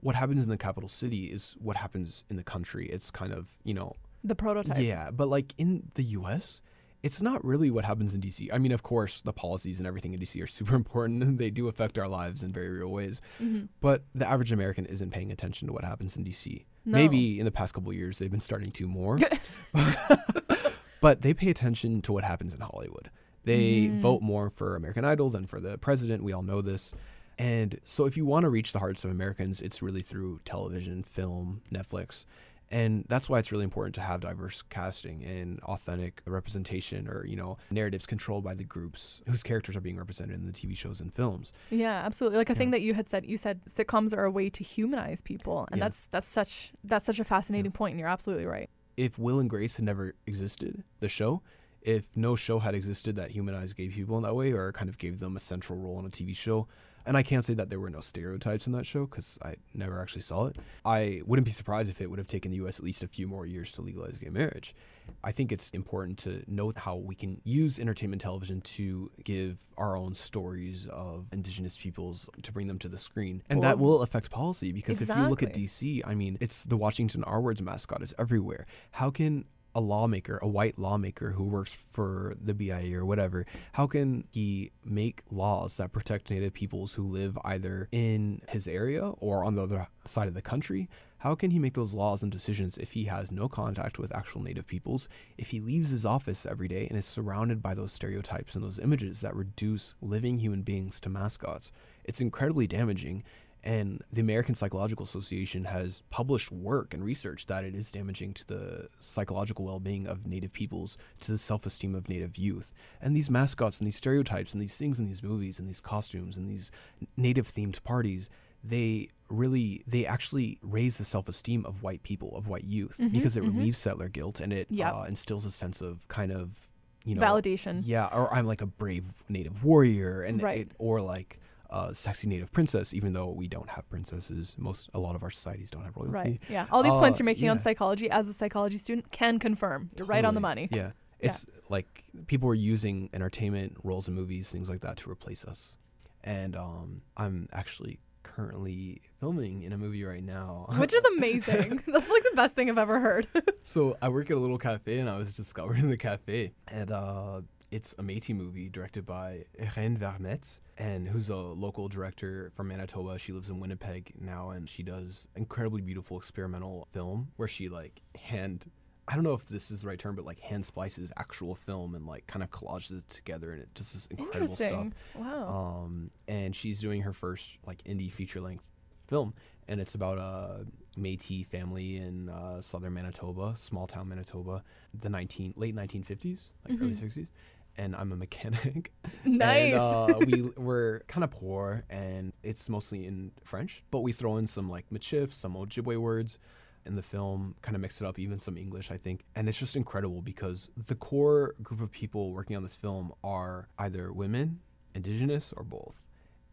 what 0.00 0.14
happens 0.14 0.42
in 0.42 0.50
the 0.50 0.58
capital 0.58 0.88
city 0.88 1.24
is 1.26 1.56
what 1.58 1.76
happens 1.76 2.24
in 2.28 2.36
the 2.36 2.44
country. 2.44 2.86
It's 2.90 3.10
kind 3.10 3.32
of 3.32 3.48
you 3.64 3.72
know 3.72 3.94
the 4.22 4.34
prototype. 4.34 4.78
yeah, 4.78 5.10
but 5.10 5.28
like 5.28 5.54
in 5.56 5.90
the 5.94 6.04
U.S., 6.20 6.60
it's 7.06 7.22
not 7.22 7.44
really 7.44 7.70
what 7.70 7.84
happens 7.84 8.14
in 8.14 8.20
D.C. 8.20 8.50
I 8.52 8.58
mean, 8.58 8.72
of 8.72 8.82
course, 8.82 9.20
the 9.20 9.32
policies 9.32 9.78
and 9.78 9.86
everything 9.86 10.12
in 10.12 10.20
D.C. 10.20 10.40
are 10.42 10.46
super 10.58 10.74
important, 10.74 11.22
and 11.22 11.38
they 11.38 11.50
do 11.50 11.68
affect 11.68 11.98
our 11.98 12.08
lives 12.08 12.42
in 12.42 12.52
very 12.52 12.68
real 12.68 12.88
ways. 12.88 13.20
Mm-hmm. 13.42 13.66
But 13.80 14.04
the 14.14 14.28
average 14.28 14.52
American 14.52 14.86
isn't 14.86 15.10
paying 15.10 15.30
attention 15.32 15.68
to 15.68 15.72
what 15.72 15.84
happens 15.84 16.16
in 16.16 16.24
D.C. 16.24 16.66
No. 16.84 16.92
Maybe 16.98 17.38
in 17.38 17.44
the 17.44 17.50
past 17.52 17.74
couple 17.74 17.90
of 17.90 17.96
years 17.96 18.18
they've 18.18 18.30
been 18.30 18.40
starting 18.40 18.70
to 18.72 18.86
more, 18.86 19.18
but 21.00 21.22
they 21.22 21.34
pay 21.34 21.50
attention 21.50 22.02
to 22.02 22.12
what 22.12 22.24
happens 22.24 22.54
in 22.54 22.60
Hollywood. 22.60 23.10
They 23.44 23.86
Mhm. 23.88 24.00
vote 24.00 24.22
more 24.22 24.50
for 24.50 24.74
American 24.74 25.04
Idol 25.04 25.30
than 25.30 25.46
for 25.46 25.60
the 25.60 25.78
president. 25.78 26.22
We 26.22 26.32
all 26.32 26.42
know 26.42 26.60
this. 26.62 26.92
And 27.38 27.78
so, 27.84 28.06
if 28.06 28.16
you 28.16 28.24
want 28.24 28.44
to 28.44 28.50
reach 28.50 28.72
the 28.72 28.78
hearts 28.78 29.04
of 29.04 29.10
Americans, 29.10 29.60
it's 29.60 29.82
really 29.82 30.00
through 30.00 30.40
television, 30.44 31.02
film, 31.02 31.60
Netflix. 31.70 32.24
And 32.70 33.04
that's 33.08 33.28
why 33.28 33.38
it's 33.38 33.52
really 33.52 33.62
important 33.64 33.94
to 33.94 34.00
have 34.00 34.20
diverse 34.20 34.60
casting 34.62 35.22
and 35.24 35.60
authentic 35.60 36.20
representation 36.26 37.06
or, 37.06 37.24
you 37.24 37.36
know, 37.36 37.58
narratives 37.70 38.06
controlled 38.06 38.42
by 38.42 38.54
the 38.54 38.64
groups 38.64 39.22
whose 39.28 39.44
characters 39.44 39.76
are 39.76 39.80
being 39.80 39.96
represented 39.96 40.34
in 40.36 40.46
the 40.46 40.52
TV 40.52 40.76
shows 40.76 41.00
and 41.00 41.14
films. 41.14 41.52
Yeah, 41.70 41.92
absolutely. 42.04 42.38
Like 42.38 42.50
a 42.50 42.56
thing 42.56 42.72
that 42.72 42.82
you 42.82 42.94
had 42.94 43.08
said, 43.08 43.24
you 43.24 43.36
said 43.36 43.60
sitcoms 43.66 44.16
are 44.16 44.24
a 44.24 44.30
way 44.30 44.50
to 44.50 44.64
humanize 44.64 45.20
people, 45.22 45.68
and 45.70 45.78
Yeah. 45.78 45.84
that's 45.84 46.06
that's 46.06 46.28
such 46.28 46.72
that's 46.82 47.06
such 47.06 47.20
a 47.20 47.24
fascinating 47.24 47.70
point. 47.70 47.92
And 47.92 48.00
you're 48.00 48.08
absolutely 48.08 48.46
right. 48.46 48.68
if 48.96 49.18
Will 49.18 49.38
and 49.38 49.48
Grace 49.50 49.76
had 49.76 49.84
never 49.84 50.14
existed, 50.26 50.82
the 51.00 51.08
show, 51.08 51.42
if 51.82 52.04
no 52.16 52.34
show 52.34 52.58
had 52.58 52.74
existed 52.74 53.14
that 53.16 53.30
humanized 53.30 53.76
gay 53.76 53.88
people 53.88 54.16
in 54.16 54.22
that 54.24 54.34
way 54.34 54.50
or 54.52 54.72
kind 54.72 54.88
of 54.88 54.98
gave 54.98 55.20
them 55.20 55.36
a 55.36 55.40
central 55.40 55.78
role 55.78 56.00
in 56.00 56.06
a 56.06 56.10
TV 56.10 56.34
show, 56.34 56.66
and 57.06 57.16
I 57.16 57.22
can't 57.22 57.44
say 57.44 57.54
that 57.54 57.70
there 57.70 57.80
were 57.80 57.90
no 57.90 58.00
stereotypes 58.00 58.66
in 58.66 58.72
that 58.72 58.86
show 58.86 59.06
because 59.06 59.38
I 59.42 59.54
never 59.74 60.00
actually 60.00 60.22
saw 60.22 60.46
it, 60.46 60.56
I 60.84 61.22
wouldn't 61.24 61.44
be 61.44 61.52
surprised 61.52 61.90
if 61.90 62.00
it 62.00 62.10
would 62.10 62.18
have 62.18 62.28
taken 62.28 62.50
the 62.50 62.58
US 62.58 62.78
at 62.78 62.84
least 62.84 63.02
a 63.02 63.08
few 63.08 63.26
more 63.26 63.46
years 63.46 63.72
to 63.72 63.82
legalize 63.82 64.18
gay 64.18 64.28
marriage. 64.28 64.74
I 65.22 65.32
think 65.32 65.52
it's 65.52 65.70
important 65.70 66.18
to 66.20 66.42
note 66.48 66.76
how 66.76 66.96
we 66.96 67.14
can 67.14 67.40
use 67.44 67.78
entertainment 67.78 68.22
television 68.22 68.60
to 68.62 69.10
give 69.22 69.58
our 69.78 69.96
own 69.96 70.14
stories 70.14 70.88
of 70.88 71.26
indigenous 71.32 71.76
peoples 71.76 72.28
to 72.42 72.52
bring 72.52 72.66
them 72.66 72.78
to 72.80 72.88
the 72.88 72.98
screen. 72.98 73.42
And 73.48 73.62
that 73.62 73.78
will 73.78 74.02
affect 74.02 74.30
policy 74.30 74.72
because 74.72 75.00
if 75.00 75.08
you 75.08 75.28
look 75.28 75.42
at 75.42 75.52
DC, 75.52 76.02
I 76.04 76.14
mean, 76.14 76.38
it's 76.40 76.64
the 76.64 76.76
Washington 76.76 77.22
R 77.24 77.40
words 77.40 77.62
mascot 77.62 78.02
is 78.02 78.14
everywhere. 78.18 78.66
How 78.90 79.10
can 79.10 79.44
a 79.76 79.80
lawmaker, 79.80 80.38
a 80.40 80.48
white 80.48 80.78
lawmaker 80.78 81.32
who 81.32 81.44
works 81.44 81.76
for 81.92 82.34
the 82.42 82.54
BIA 82.54 82.98
or 82.98 83.04
whatever, 83.04 83.44
how 83.72 83.86
can 83.86 84.24
he 84.32 84.72
make 84.86 85.22
laws 85.30 85.76
that 85.76 85.92
protect 85.92 86.30
Native 86.30 86.54
peoples 86.54 86.94
who 86.94 87.06
live 87.06 87.38
either 87.44 87.86
in 87.92 88.40
his 88.48 88.66
area 88.66 89.06
or 89.06 89.44
on 89.44 89.54
the 89.54 89.62
other 89.62 89.86
side 90.06 90.28
of 90.28 90.34
the 90.34 90.40
country? 90.40 90.88
How 91.18 91.34
can 91.34 91.50
he 91.50 91.58
make 91.58 91.74
those 91.74 91.92
laws 91.92 92.22
and 92.22 92.32
decisions 92.32 92.78
if 92.78 92.92
he 92.92 93.04
has 93.04 93.30
no 93.30 93.48
contact 93.48 93.98
with 93.98 94.14
actual 94.14 94.42
Native 94.42 94.66
peoples, 94.66 95.10
if 95.36 95.50
he 95.50 95.60
leaves 95.60 95.90
his 95.90 96.06
office 96.06 96.46
every 96.46 96.68
day 96.68 96.86
and 96.88 96.98
is 96.98 97.04
surrounded 97.04 97.62
by 97.62 97.74
those 97.74 97.92
stereotypes 97.92 98.54
and 98.54 98.64
those 98.64 98.78
images 98.78 99.20
that 99.20 99.36
reduce 99.36 99.94
living 100.00 100.38
human 100.38 100.62
beings 100.62 101.00
to 101.00 101.10
mascots? 101.10 101.70
It's 102.04 102.20
incredibly 102.22 102.66
damaging. 102.66 103.24
And 103.66 104.00
the 104.12 104.20
American 104.20 104.54
Psychological 104.54 105.02
Association 105.02 105.64
has 105.64 106.02
published 106.10 106.52
work 106.52 106.94
and 106.94 107.04
research 107.04 107.46
that 107.46 107.64
it 107.64 107.74
is 107.74 107.90
damaging 107.90 108.32
to 108.34 108.46
the 108.46 108.88
psychological 109.00 109.64
well 109.64 109.80
being 109.80 110.06
of 110.06 110.24
Native 110.24 110.52
peoples, 110.52 110.96
to 111.22 111.32
the 111.32 111.38
self 111.38 111.66
esteem 111.66 111.94
of 111.96 112.08
Native 112.08 112.38
youth. 112.38 112.72
And 113.02 113.16
these 113.16 113.28
mascots 113.28 113.78
and 113.80 113.86
these 113.86 113.96
stereotypes 113.96 114.52
and 114.52 114.62
these 114.62 114.76
things 114.78 115.00
in 115.00 115.06
these 115.06 115.22
movies 115.22 115.58
and 115.58 115.66
these 115.68 115.80
costumes 115.80 116.36
and 116.36 116.48
these 116.48 116.70
Native 117.16 117.52
themed 117.52 117.82
parties, 117.82 118.30
they 118.62 119.08
really 119.28 119.82
they 119.86 120.06
actually 120.06 120.58
raise 120.62 120.98
the 120.98 121.04
self-esteem 121.04 121.66
of 121.66 121.82
white 121.82 122.04
people 122.04 122.36
of 122.36 122.46
white 122.46 122.64
youth 122.64 122.96
Mhm, 123.00 123.10
because 123.12 123.36
it 123.36 123.42
mhm. 123.42 123.48
relieves 123.48 123.78
settler 123.78 124.08
guilt 124.08 124.38
and 124.38 124.52
it 124.52 124.68
Yep. 124.70 124.94
uh, 124.94 125.02
instills 125.08 125.44
a 125.44 125.50
sense 125.50 125.80
of 125.80 126.06
kind 126.06 126.30
of 126.30 126.68
you 127.04 127.14
know 127.16 127.22
Validation. 127.22 127.82
yeah 127.84 128.06
or 128.12 128.32
i'm 128.32 128.46
like 128.46 128.62
a 128.62 128.66
brave 128.66 129.22
native 129.28 129.64
warrior 129.64 130.22
and 130.22 130.40
Right. 130.42 130.60
it, 130.60 130.72
or 130.78 131.00
like 131.00 131.38
a 131.70 131.94
sexy 131.94 132.28
native 132.28 132.52
princess 132.52 132.94
even 132.94 133.12
though 133.12 133.30
we 133.30 133.48
don't 133.48 133.68
have 133.70 133.88
princesses 133.90 134.54
most 134.58 134.88
a 134.94 134.98
lot 134.98 135.14
of 135.16 135.22
our 135.22 135.30
societies 135.30 135.70
don't 135.70 135.84
have 135.84 135.96
royalty 135.96 136.12
Right. 136.12 136.40
Yeah. 136.48 136.66
All 136.70 136.82
these 136.82 136.92
points 136.92 137.18
Uh, 137.18 137.20
you're 137.22 137.26
making 137.26 137.48
on 137.48 137.58
psychology 137.60 138.10
as 138.10 138.28
a 138.28 138.32
psychology 138.32 138.78
student 138.78 139.10
can 139.10 139.38
confirm. 139.38 139.90
You're 139.96 140.06
right 140.06 140.24
on 140.24 140.34
the 140.34 140.40
money. 140.40 140.68
yeah 140.72 140.92
it's 141.18 141.46
like 141.70 142.04
people 142.26 142.48
are 142.48 142.54
using 142.54 143.08
entertainment 143.14 143.74
roles 143.82 144.06
in 144.06 144.14
movies 144.14 144.50
things 144.50 144.68
like 144.68 144.80
that 144.82 144.96
to 144.98 145.10
replace 145.10 145.44
us 145.46 145.76
and 146.22 146.54
um 146.54 147.00
i'm 147.16 147.48
actually 147.52 147.98
currently 148.22 149.00
filming 149.18 149.62
in 149.62 149.72
a 149.72 149.78
movie 149.78 150.04
right 150.04 150.22
now 150.22 150.66
Which 150.78 150.92
is 150.92 151.02
amazing. 151.16 151.82
That's 151.86 152.10
like 152.10 152.22
the 152.24 152.32
best 152.36 152.54
thing 152.54 152.68
I've 152.68 152.76
ever 152.78 153.00
heard. 153.00 153.26
So 153.62 153.96
I 154.02 154.08
work 154.10 154.30
at 154.30 154.36
a 154.36 154.40
little 154.40 154.58
cafe, 154.58 154.98
and 154.98 155.08
I 155.10 155.16
was 155.16 155.34
discovered 155.34 155.78
in 155.78 155.88
the 155.88 155.96
cafe, 155.96 156.52
and 156.68 156.90
uh, 156.92 157.40
it's 157.70 157.92
a 157.94 158.02
Métis 158.02 158.34
movie 158.34 158.68
directed 158.68 159.04
by 159.04 159.44
Rhayne 159.58 159.98
Vermette, 159.98 160.60
and 160.78 161.08
who's 161.08 161.28
a 161.30 161.36
local 161.36 161.88
director 161.88 162.52
from 162.54 162.68
Manitoba. 162.68 163.18
She 163.18 163.32
lives 163.32 163.50
in 163.50 163.60
Winnipeg 163.60 164.12
now, 164.20 164.50
and 164.50 164.68
she 164.68 164.82
does 164.82 165.26
incredibly 165.36 165.80
beautiful 165.80 166.16
experimental 166.16 166.88
film 166.92 167.28
where 167.36 167.48
she 167.48 167.68
like 167.68 168.00
hand 168.16 168.66
I 169.08 169.14
don't 169.14 169.22
know 169.22 169.34
if 169.34 169.46
this 169.46 169.70
is 169.70 169.82
the 169.82 169.88
right 169.88 169.98
term, 169.98 170.16
but 170.16 170.24
like 170.24 170.40
hand 170.40 170.64
splices 170.64 171.12
actual 171.16 171.54
film 171.54 171.94
and 171.94 172.06
like 172.06 172.26
kind 172.26 172.42
of 172.42 172.50
collages 172.50 172.98
it 172.98 173.08
together, 173.08 173.52
and 173.52 173.62
it 173.62 173.68
just 173.74 173.94
is 173.94 174.06
incredible 174.10 174.48
stuff. 174.48 174.88
Wow. 175.14 175.84
Um, 175.84 176.10
and 176.26 176.56
she's 176.56 176.80
doing 176.80 177.02
her 177.02 177.12
first 177.12 177.58
like 177.66 177.82
indie 177.84 178.10
feature 178.10 178.40
length 178.40 178.64
film, 179.06 179.32
and 179.68 179.80
it's 179.80 179.94
about 179.94 180.18
a 180.18 180.66
Métis 180.98 181.46
family 181.46 181.98
in 181.98 182.28
uh, 182.28 182.60
southern 182.60 182.94
Manitoba, 182.94 183.54
small 183.56 183.86
town 183.86 184.08
Manitoba, 184.08 184.64
the 184.98 185.08
19 185.08 185.54
late 185.56 185.76
1950s, 185.76 186.50
like 186.64 186.74
mm-hmm. 186.74 186.84
early 186.84 186.94
60s, 186.94 187.28
and 187.78 187.94
I'm 187.94 188.12
a 188.12 188.16
mechanic. 188.16 188.92
nice. 189.24 189.74
And, 189.74 189.80
uh, 189.80 190.18
we 190.26 190.42
we're 190.56 191.00
kind 191.08 191.24
of 191.24 191.30
poor, 191.30 191.84
and 191.90 192.32
it's 192.42 192.68
mostly 192.68 193.06
in 193.06 193.32
French, 193.44 193.82
but 193.90 194.00
we 194.00 194.12
throw 194.12 194.38
in 194.38 194.46
some 194.46 194.70
like 194.70 194.86
Michif, 194.90 195.32
some 195.32 195.54
Ojibwe 195.54 195.98
words 195.98 196.38
in 196.86 196.94
the 196.94 197.02
film, 197.02 197.54
kind 197.62 197.74
of 197.74 197.82
mix 197.82 198.00
it 198.00 198.06
up, 198.06 198.18
even 198.18 198.38
some 198.38 198.56
English, 198.56 198.90
I 198.90 198.96
think. 198.96 199.24
And 199.34 199.48
it's 199.48 199.58
just 199.58 199.76
incredible 199.76 200.22
because 200.22 200.70
the 200.86 200.94
core 200.94 201.54
group 201.62 201.80
of 201.80 201.90
people 201.90 202.32
working 202.32 202.56
on 202.56 202.62
this 202.62 202.76
film 202.76 203.12
are 203.24 203.68
either 203.78 204.12
women, 204.12 204.60
indigenous, 204.94 205.52
or 205.56 205.64
both. 205.64 206.05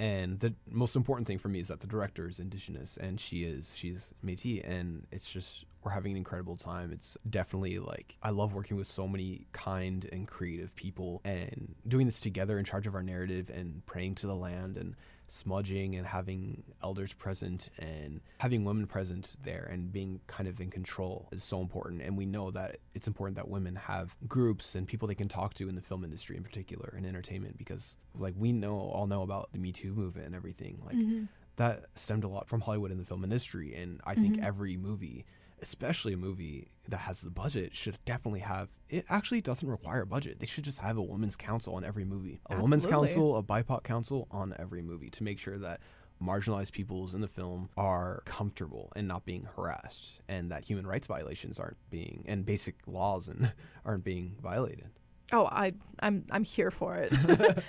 And 0.03 0.37
the 0.41 0.53
most 0.69 0.97
important 0.97 1.27
thing 1.27 1.37
for 1.37 1.47
me 1.47 1.61
is 1.61 1.69
that 1.69 1.79
the 1.79 1.87
director 1.87 2.27
is 2.27 2.39
indigenous, 2.39 2.97
and 2.97 3.17
she 3.17 3.45
is 3.45 3.73
she's 3.73 4.13
Métis, 4.21 4.61
and 4.69 5.07
it's 5.13 5.31
just 5.31 5.63
we're 5.81 5.91
having 5.91 6.11
an 6.11 6.17
incredible 6.17 6.57
time. 6.57 6.91
It's 6.91 7.17
definitely 7.29 7.79
like 7.79 8.17
I 8.21 8.31
love 8.31 8.53
working 8.53 8.75
with 8.75 8.87
so 8.87 9.07
many 9.07 9.47
kind 9.53 10.05
and 10.11 10.27
creative 10.27 10.75
people, 10.75 11.21
and 11.23 11.73
doing 11.87 12.05
this 12.05 12.19
together 12.19 12.59
in 12.59 12.65
charge 12.65 12.85
of 12.85 12.95
our 12.95 13.01
narrative, 13.01 13.49
and 13.49 13.81
praying 13.85 14.15
to 14.15 14.27
the 14.27 14.35
land, 14.35 14.75
and 14.75 14.97
smudging, 15.27 15.95
and 15.95 16.05
having 16.05 16.63
elders 16.81 17.13
present, 17.13 17.69
and 17.79 18.21
having 18.39 18.63
women 18.65 18.87
present 18.87 19.35
there, 19.43 19.67
and 19.71 19.91
being 19.91 20.19
kind 20.27 20.47
of 20.47 20.59
in 20.59 20.69
control 20.69 21.29
is 21.31 21.43
so 21.43 21.59
important. 21.61 22.01
And 22.01 22.17
we 22.17 22.25
know 22.25 22.51
that 22.51 22.77
it's 22.93 23.07
important 23.07 23.35
that 23.37 23.47
women 23.47 23.75
have 23.75 24.15
groups 24.27 24.75
and 24.75 24.87
people 24.87 25.07
they 25.07 25.15
can 25.15 25.27
talk 25.29 25.53
to 25.55 25.69
in 25.69 25.75
the 25.75 25.81
film 25.81 26.03
industry, 26.03 26.37
in 26.37 26.43
particular, 26.43 26.93
and 26.95 27.05
entertainment, 27.05 27.57
because 27.57 27.95
like 28.17 28.33
we 28.37 28.51
know 28.51 28.77
all 28.77 29.07
know 29.07 29.21
about 29.23 29.51
the 29.53 29.59
Me 29.59 29.71
Too 29.71 29.93
movement 29.93 30.27
and 30.27 30.35
everything, 30.35 30.81
like 30.85 30.95
Mhm. 30.97 31.27
that 31.55 31.85
stemmed 31.95 32.23
a 32.23 32.27
lot 32.27 32.47
from 32.47 32.61
Hollywood 32.61 32.91
and 32.91 32.99
the 32.99 33.05
film 33.05 33.23
industry. 33.23 33.75
And 33.75 34.01
I 34.05 34.15
think 34.15 34.37
Mhm. 34.37 34.43
every 34.43 34.77
movie, 34.77 35.25
especially 35.63 36.13
a 36.13 36.17
movie 36.17 36.67
that 36.89 36.97
has 36.97 37.21
the 37.21 37.31
budget, 37.31 37.75
should 37.75 37.97
definitely 38.05 38.41
have. 38.41 38.69
It 38.89 39.05
actually 39.09 39.41
doesn't 39.41 39.67
require 39.67 40.01
a 40.01 40.05
budget. 40.05 40.39
They 40.39 40.45
should 40.45 40.63
just 40.63 40.79
have 40.79 40.97
a 40.97 41.01
women's 41.01 41.35
council 41.35 41.75
on 41.75 41.83
every 41.83 42.05
movie, 42.05 42.41
a 42.49 42.55
women's 42.55 42.85
Absolutely. 42.85 43.07
council, 43.07 43.37
a 43.37 43.43
BIPOC 43.43 43.83
council 43.83 44.27
on 44.29 44.53
every 44.59 44.81
movie 44.81 45.09
to 45.09 45.23
make 45.23 45.39
sure 45.39 45.57
that 45.57 45.79
marginalized 46.21 46.71
peoples 46.73 47.13
in 47.13 47.21
the 47.21 47.27
film 47.27 47.69
are 47.77 48.21
comfortable 48.25 48.91
and 48.95 49.07
not 49.07 49.25
being 49.25 49.47
harassed, 49.55 50.21
and 50.27 50.51
that 50.51 50.63
human 50.63 50.85
rights 50.85 51.07
violations 51.07 51.59
aren't 51.59 51.77
being 51.89 52.23
and 52.27 52.45
basic 52.45 52.75
laws 52.85 53.29
and 53.29 53.51
aren't 53.85 54.03
being 54.03 54.35
violated. 54.41 54.89
Oh, 55.31 55.45
I 55.45 55.73
I'm 55.99 56.25
I'm 56.29 56.43
here 56.43 56.69
for 56.69 56.95
it. 56.95 57.13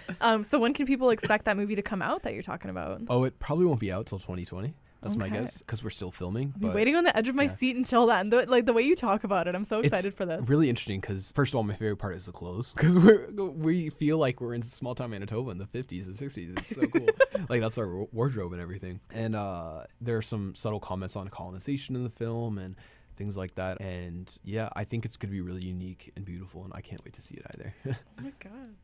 um, 0.21 0.45
so 0.45 0.59
when 0.59 0.75
can 0.75 0.87
people 0.87 1.11
expect 1.11 1.45
that 1.47 1.57
movie 1.57 1.77
to 1.77 1.83
come 1.83 2.03
out 2.03 2.23
that 2.25 2.35
you're 2.35 2.43
talking 2.43 2.71
about? 2.71 3.03
Oh, 3.09 3.25
it 3.25 3.39
probably 3.39 3.65
won't 3.65 3.81
be 3.81 3.93
out 3.93 4.07
till 4.07 4.19
2020. 4.19 4.75
That's 5.05 5.17
my 5.17 5.29
guess 5.29 5.59
because 5.59 5.85
we're 5.85 5.91
still 5.91 6.11
filming. 6.11 6.49
Been 6.49 6.69
but- 6.69 6.75
waiting 6.75 6.97
on 6.97 7.05
the 7.05 7.17
edge 7.17 7.29
of 7.29 7.35
my 7.35 7.45
yeah. 7.45 7.55
seat 7.55 7.77
until 7.77 8.07
then. 8.07 8.31
The, 8.31 8.47
like 8.47 8.65
the 8.67 8.73
way 8.73 8.83
you 8.83 8.97
talk 8.97 9.23
about 9.25 9.47
it, 9.47 9.55
I'm 9.55 9.65
so 9.65 9.79
It's 9.79 9.89
excited 9.89 10.15
for 10.15 10.25
this. 10.27 10.49
really 10.49 10.69
interesting 10.69 11.01
because 11.01 11.31
first 11.33 11.53
of 11.53 11.57
all, 11.57 11.63
my 11.63 11.75
favorite 11.75 11.99
part 11.99 12.17
is 12.17 12.27
the 12.27 12.33
clothes 12.33 12.73
because 12.73 12.99
we 12.99 13.15
we 13.37 13.91
feel 13.91 14.19
like 14.19 14.41
we're 14.41 14.55
in 14.55 14.63
small 14.63 14.95
town 14.95 15.11
Manitoba 15.11 15.51
in 15.51 15.59
the 15.59 15.67
50s 15.67 16.07
and 16.07 16.17
60s. 16.17 16.59
It's 16.59 16.75
so 16.75 16.87
cool. 16.87 17.07
like 17.49 17.61
that's 17.61 17.79
our 17.79 18.05
wardrobe 18.13 18.53
and 18.53 18.63
everything. 18.63 19.01
And 19.13 19.37
uh, 19.37 19.85
there 20.01 20.17
are 20.17 20.23
some 20.23 20.55
subtle 20.55 20.81
comments 20.81 21.17
on 21.17 21.29
colonization 21.29 21.95
in 21.97 22.03
the 22.05 22.11
film 22.11 22.59
and 22.59 22.75
things 23.17 23.37
like 23.37 23.55
that. 23.57 23.81
And 23.81 24.33
yeah, 24.45 24.69
I 24.75 24.85
think 24.85 25.05
it's 25.05 25.17
gonna 25.17 25.33
be 25.33 25.41
really 25.41 25.63
unique 25.65 26.13
and 26.17 26.25
beautiful, 26.25 26.65
and 26.65 26.73
I 26.75 26.81
can't 26.81 27.05
wait 27.05 27.15
to 27.15 27.23
see 27.23 27.37
it 27.37 27.47
either. 27.55 27.75
Oh 28.19 28.23
my 28.23 28.33
god. 28.43 28.75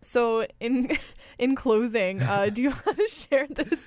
So 0.00 0.46
in 0.60 0.96
in 1.38 1.54
closing, 1.54 2.22
uh, 2.22 2.46
do 2.52 2.62
you 2.62 2.70
want 2.70 2.98
to 2.98 3.08
share 3.08 3.46
this 3.48 3.80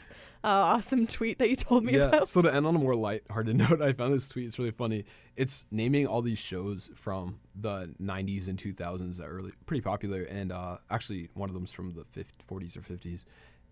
uh, 0.44 0.48
awesome 0.48 1.08
tweet 1.08 1.40
that 1.40 1.50
you 1.50 1.56
told 1.56 1.84
me 1.84 1.94
yeah. 1.94 2.06
about? 2.06 2.28
So 2.28 2.42
to 2.42 2.54
end 2.54 2.66
on 2.66 2.76
a 2.76 2.80
more 2.80 2.96
light-hearted 2.96 3.56
note, 3.70 3.82
I 3.82 3.94
found 3.94 4.14
this 4.14 4.28
tweet. 4.28 4.48
It's 4.48 4.60
really 4.60 4.72
funny. 4.72 5.06
It's 5.36 5.66
naming 5.72 6.08
all 6.08 6.22
these 6.22 6.40
shows 6.40 6.90
from 6.96 7.40
the 7.56 7.94
90s 8.02 8.48
and 8.48 8.58
2000s 8.58 9.18
that 9.18 9.28
are 9.28 9.42
pretty 9.66 9.82
popular, 9.82 10.24
and 10.24 10.52
uh, 10.52 10.78
actually 10.90 11.30
one 11.34 11.50
of 11.50 11.54
them's 11.54 11.72
from 11.72 11.94
the 11.94 12.06
50, 12.12 12.44
40s 12.50 12.78
or 12.78 12.82
50s, 12.82 13.26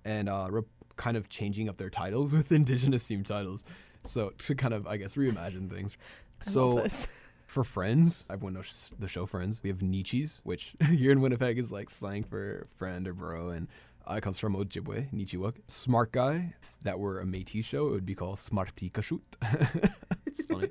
and 0.06 0.30
uh, 0.30 0.48
re- 0.50 0.62
kind 0.96 1.18
of 1.18 1.30
changing 1.30 1.70
up 1.70 1.78
their 1.78 1.90
titles 1.90 2.34
with 2.34 2.52
indigenous 2.52 3.08
themed 3.08 3.26
titles. 3.26 3.64
So 4.06 4.30
to 4.30 4.56
kind 4.56 4.74
of, 4.74 4.88
I 4.88 4.98
guess, 4.98 5.16
reimagine 5.16 5.70
things. 5.70 5.98
I 6.42 6.50
so. 6.50 6.88
For 7.50 7.64
Friends, 7.64 8.26
everyone 8.30 8.54
knows 8.54 8.94
the 9.00 9.08
show 9.08 9.26
Friends. 9.26 9.62
We 9.64 9.70
have 9.70 9.80
Nichis, 9.80 10.42
which 10.44 10.76
here 10.90 11.12
in 11.12 11.22
Winnipeg 11.22 11.58
is 11.58 11.72
like 11.72 11.90
slang 11.90 12.24
for 12.24 12.68
friend 12.78 13.08
or 13.08 13.14
bro, 13.14 13.50
and 13.50 13.68
uh, 14.10 14.16
it 14.16 14.22
comes 14.22 14.40
from 14.40 14.56
Ojibwe, 14.56 15.12
Nichiwak. 15.12 15.56
Smart 15.68 16.12
guy, 16.12 16.54
if 16.62 16.80
that 16.82 17.00
were 17.00 17.20
a 17.20 17.26
Métis 17.26 17.66
show, 17.66 17.88
it 17.88 17.92
would 17.92 18.06
be 18.06 18.16
called 18.16 18.40
Smarty 18.40 18.90
Kashut. 18.90 19.22
it's 20.26 20.46
funny. 20.50 20.70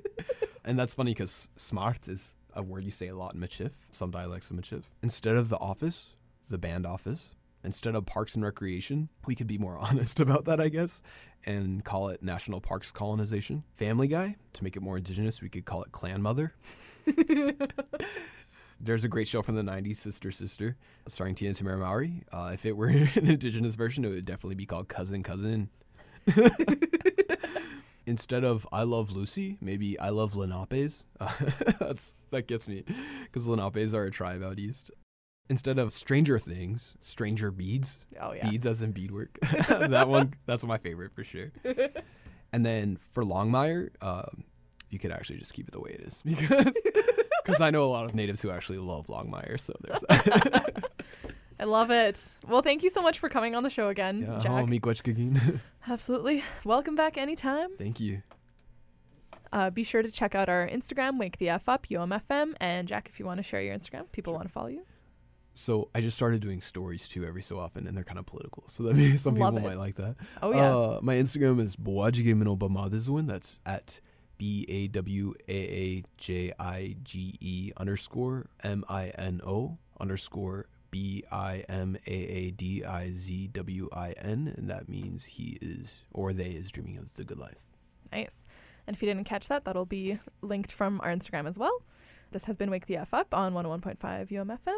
and 0.65 0.79
that's 0.79 0.93
funny 0.93 1.11
because 1.11 1.49
smart 1.57 2.07
is 2.07 2.35
a 2.53 2.63
word 2.63 2.83
you 2.83 2.91
say 2.91 3.07
a 3.07 3.15
lot 3.15 3.35
in 3.35 3.41
Michif, 3.41 3.71
some 3.91 4.11
dialects 4.11 4.49
of 4.49 4.57
Michif. 4.57 4.83
Instead 5.03 5.35
of 5.35 5.49
the 5.49 5.57
office, 5.57 6.15
the 6.49 6.57
band 6.57 6.85
office, 6.85 7.33
instead 7.63 7.95
of 7.95 8.05
parks 8.05 8.35
and 8.35 8.43
recreation, 8.43 9.09
we 9.25 9.35
could 9.35 9.47
be 9.47 9.57
more 9.57 9.77
honest 9.79 10.19
about 10.19 10.45
that, 10.45 10.59
I 10.59 10.69
guess, 10.69 11.01
and 11.45 11.83
call 11.83 12.09
it 12.09 12.23
National 12.23 12.61
Parks 12.61 12.91
Colonization. 12.91 13.63
Family 13.75 14.07
Guy, 14.07 14.35
to 14.53 14.63
make 14.63 14.75
it 14.75 14.81
more 14.81 14.97
indigenous, 14.97 15.41
we 15.41 15.49
could 15.49 15.65
call 15.65 15.83
it 15.83 15.91
Clan 15.91 16.21
Mother. 16.21 16.53
There's 18.81 19.03
a 19.03 19.09
great 19.09 19.27
show 19.27 19.41
from 19.41 19.55
the 19.55 19.61
90s, 19.61 19.97
Sister 19.97 20.31
Sister, 20.31 20.77
starring 21.05 21.35
Tia 21.35 21.49
and 21.49 21.57
Tamara 21.57 21.77
Mowry. 21.77 22.23
Uh, 22.31 22.51
if 22.53 22.65
it 22.65 22.77
were 22.77 22.87
an 23.15 23.27
indigenous 23.27 23.75
version, 23.75 24.05
it 24.05 24.09
would 24.09 24.25
definitely 24.25 24.55
be 24.55 24.65
called 24.65 24.87
Cousin 24.87 25.21
Cousin. 25.21 25.69
Instead 28.05 28.43
of 28.43 28.65
I 28.71 28.83
Love 28.83 29.11
Lucy, 29.11 29.57
maybe 29.61 29.99
I 29.99 30.09
Love 30.09 30.33
Lenapes. 30.33 31.05
Uh, 31.19 31.29
that's 31.79 32.15
that 32.31 32.47
gets 32.47 32.67
me, 32.67 32.83
because 33.23 33.47
Lenapes 33.47 33.93
are 33.93 34.05
a 34.05 34.11
tribe 34.11 34.41
out 34.41 34.57
east. 34.57 34.91
Instead 35.49 35.79
of 35.79 35.91
Stranger 35.91 36.37
Things, 36.37 36.95
Stranger 37.01 37.49
Beads, 37.51 38.05
Oh 38.21 38.33
yeah. 38.33 38.47
beads 38.49 38.65
as 38.67 38.81
in 38.83 38.91
beadwork. 38.91 39.39
that 39.67 40.07
one, 40.07 40.33
that's 40.45 40.63
my 40.63 40.77
favorite 40.77 41.11
for 41.11 41.23
sure. 41.23 41.51
And 42.51 42.65
then 42.65 42.97
for 43.11 43.23
Longmire, 43.23 43.89
um, 44.01 44.43
you 44.89 44.97
could 44.97 45.11
actually 45.11 45.37
just 45.37 45.53
keep 45.53 45.67
it 45.67 45.71
the 45.71 45.79
way 45.79 45.91
it 45.91 46.01
is 46.01 46.19
because 46.25 46.75
because 47.45 47.61
I 47.61 47.69
know 47.69 47.85
a 47.85 47.91
lot 47.91 48.05
of 48.05 48.15
natives 48.15 48.41
who 48.41 48.49
actually 48.49 48.79
love 48.79 49.05
Longmire. 49.05 49.59
So 49.59 49.73
there's 49.81 50.03
I 51.59 51.65
love 51.65 51.91
it. 51.91 52.27
Well, 52.47 52.63
thank 52.63 52.81
you 52.81 52.89
so 52.89 53.01
much 53.03 53.19
for 53.19 53.29
coming 53.29 53.53
on 53.53 53.61
the 53.63 53.69
show 53.69 53.89
again, 53.89 54.21
yeah, 54.21 54.39
Jack. 54.41 54.51
oh. 54.51 54.55
Absolutely. 55.87 56.43
Welcome 56.63 56.95
back 56.95 57.17
anytime. 57.19 57.69
Thank 57.77 57.99
you. 57.99 58.23
Uh, 59.53 59.69
be 59.69 59.83
sure 59.83 60.01
to 60.01 60.09
check 60.09 60.33
out 60.33 60.47
our 60.49 60.67
Instagram, 60.67 61.19
Wake 61.19 61.37
the 61.37 61.49
F 61.49 61.67
Up, 61.69 61.85
UMFM, 61.91 62.53
and 62.59 62.87
Jack, 62.87 63.09
if 63.11 63.19
you 63.19 63.25
want 63.25 63.37
to 63.37 63.43
share 63.43 63.61
your 63.61 63.75
Instagram, 63.77 64.11
people 64.11 64.31
Sure. 64.31 64.37
want 64.37 64.47
to 64.47 64.51
follow 64.53 64.67
you. 64.67 64.83
So 65.59 65.89
I 65.93 65.99
just 65.99 66.15
started 66.15 66.39
doing 66.39 66.61
stories 66.61 67.09
too 67.09 67.25
every 67.25 67.41
so 67.41 67.59
often, 67.59 67.85
and 67.85 67.95
they're 67.95 68.05
kind 68.05 68.17
of 68.17 68.25
political. 68.25 68.63
So 68.67 68.83
that 68.83 68.95
means 68.95 69.21
some 69.21 69.33
people 69.35 69.57
it. 69.57 69.61
might 69.61 69.77
like 69.77 69.95
that. 69.95 70.15
Oh 70.41 70.53
yeah. 70.53 70.73
Uh, 70.73 70.99
my 71.03 71.15
Instagram 71.15 71.59
is 71.59 71.75
Bawaajige 71.75 72.33
Mino 72.33 72.55
Bimaadizwin. 72.55 73.27
That's 73.27 73.57
at 73.65 73.99
B 74.37 74.65
A 74.69 74.87
W 74.87 75.33
A 75.49 75.51
A 75.51 76.03
J 76.17 76.53
I 76.57 76.95
G 77.03 77.35
E 77.41 77.71
underscore 77.75 78.47
M 78.63 78.85
I 78.87 79.07
N 79.09 79.41
O 79.45 79.77
underscore 79.99 80.67
B 80.91 81.25
I 81.29 81.65
M 81.67 81.97
A 82.07 82.09
A 82.09 82.51
D 82.51 82.85
I 82.85 83.11
Z 83.11 83.47
W 83.47 83.89
I 83.91 84.13
N. 84.13 84.53
And 84.55 84.69
that 84.69 84.87
means 84.87 85.25
he 85.25 85.57
is, 85.61 85.99
or 86.13 86.31
they 86.31 86.51
is 86.51 86.71
dreaming 86.71 86.97
of 86.97 87.13
the 87.17 87.25
good 87.25 87.37
life. 87.37 87.59
Nice. 88.13 88.37
And 88.87 88.95
if 88.95 89.01
you 89.01 89.09
didn't 89.09 89.25
catch 89.25 89.49
that, 89.49 89.65
that'll 89.65 89.85
be 89.85 90.19
linked 90.41 90.71
from 90.71 91.01
our 91.03 91.09
Instagram 91.09 91.49
as 91.49 91.59
well. 91.59 91.83
This 92.31 92.45
has 92.45 92.55
been 92.55 92.71
Wake 92.71 92.85
the 92.85 92.95
F 92.95 93.13
Up 93.13 93.33
on 93.33 93.53
101.5 93.53 93.97
UMFM. 94.29 94.77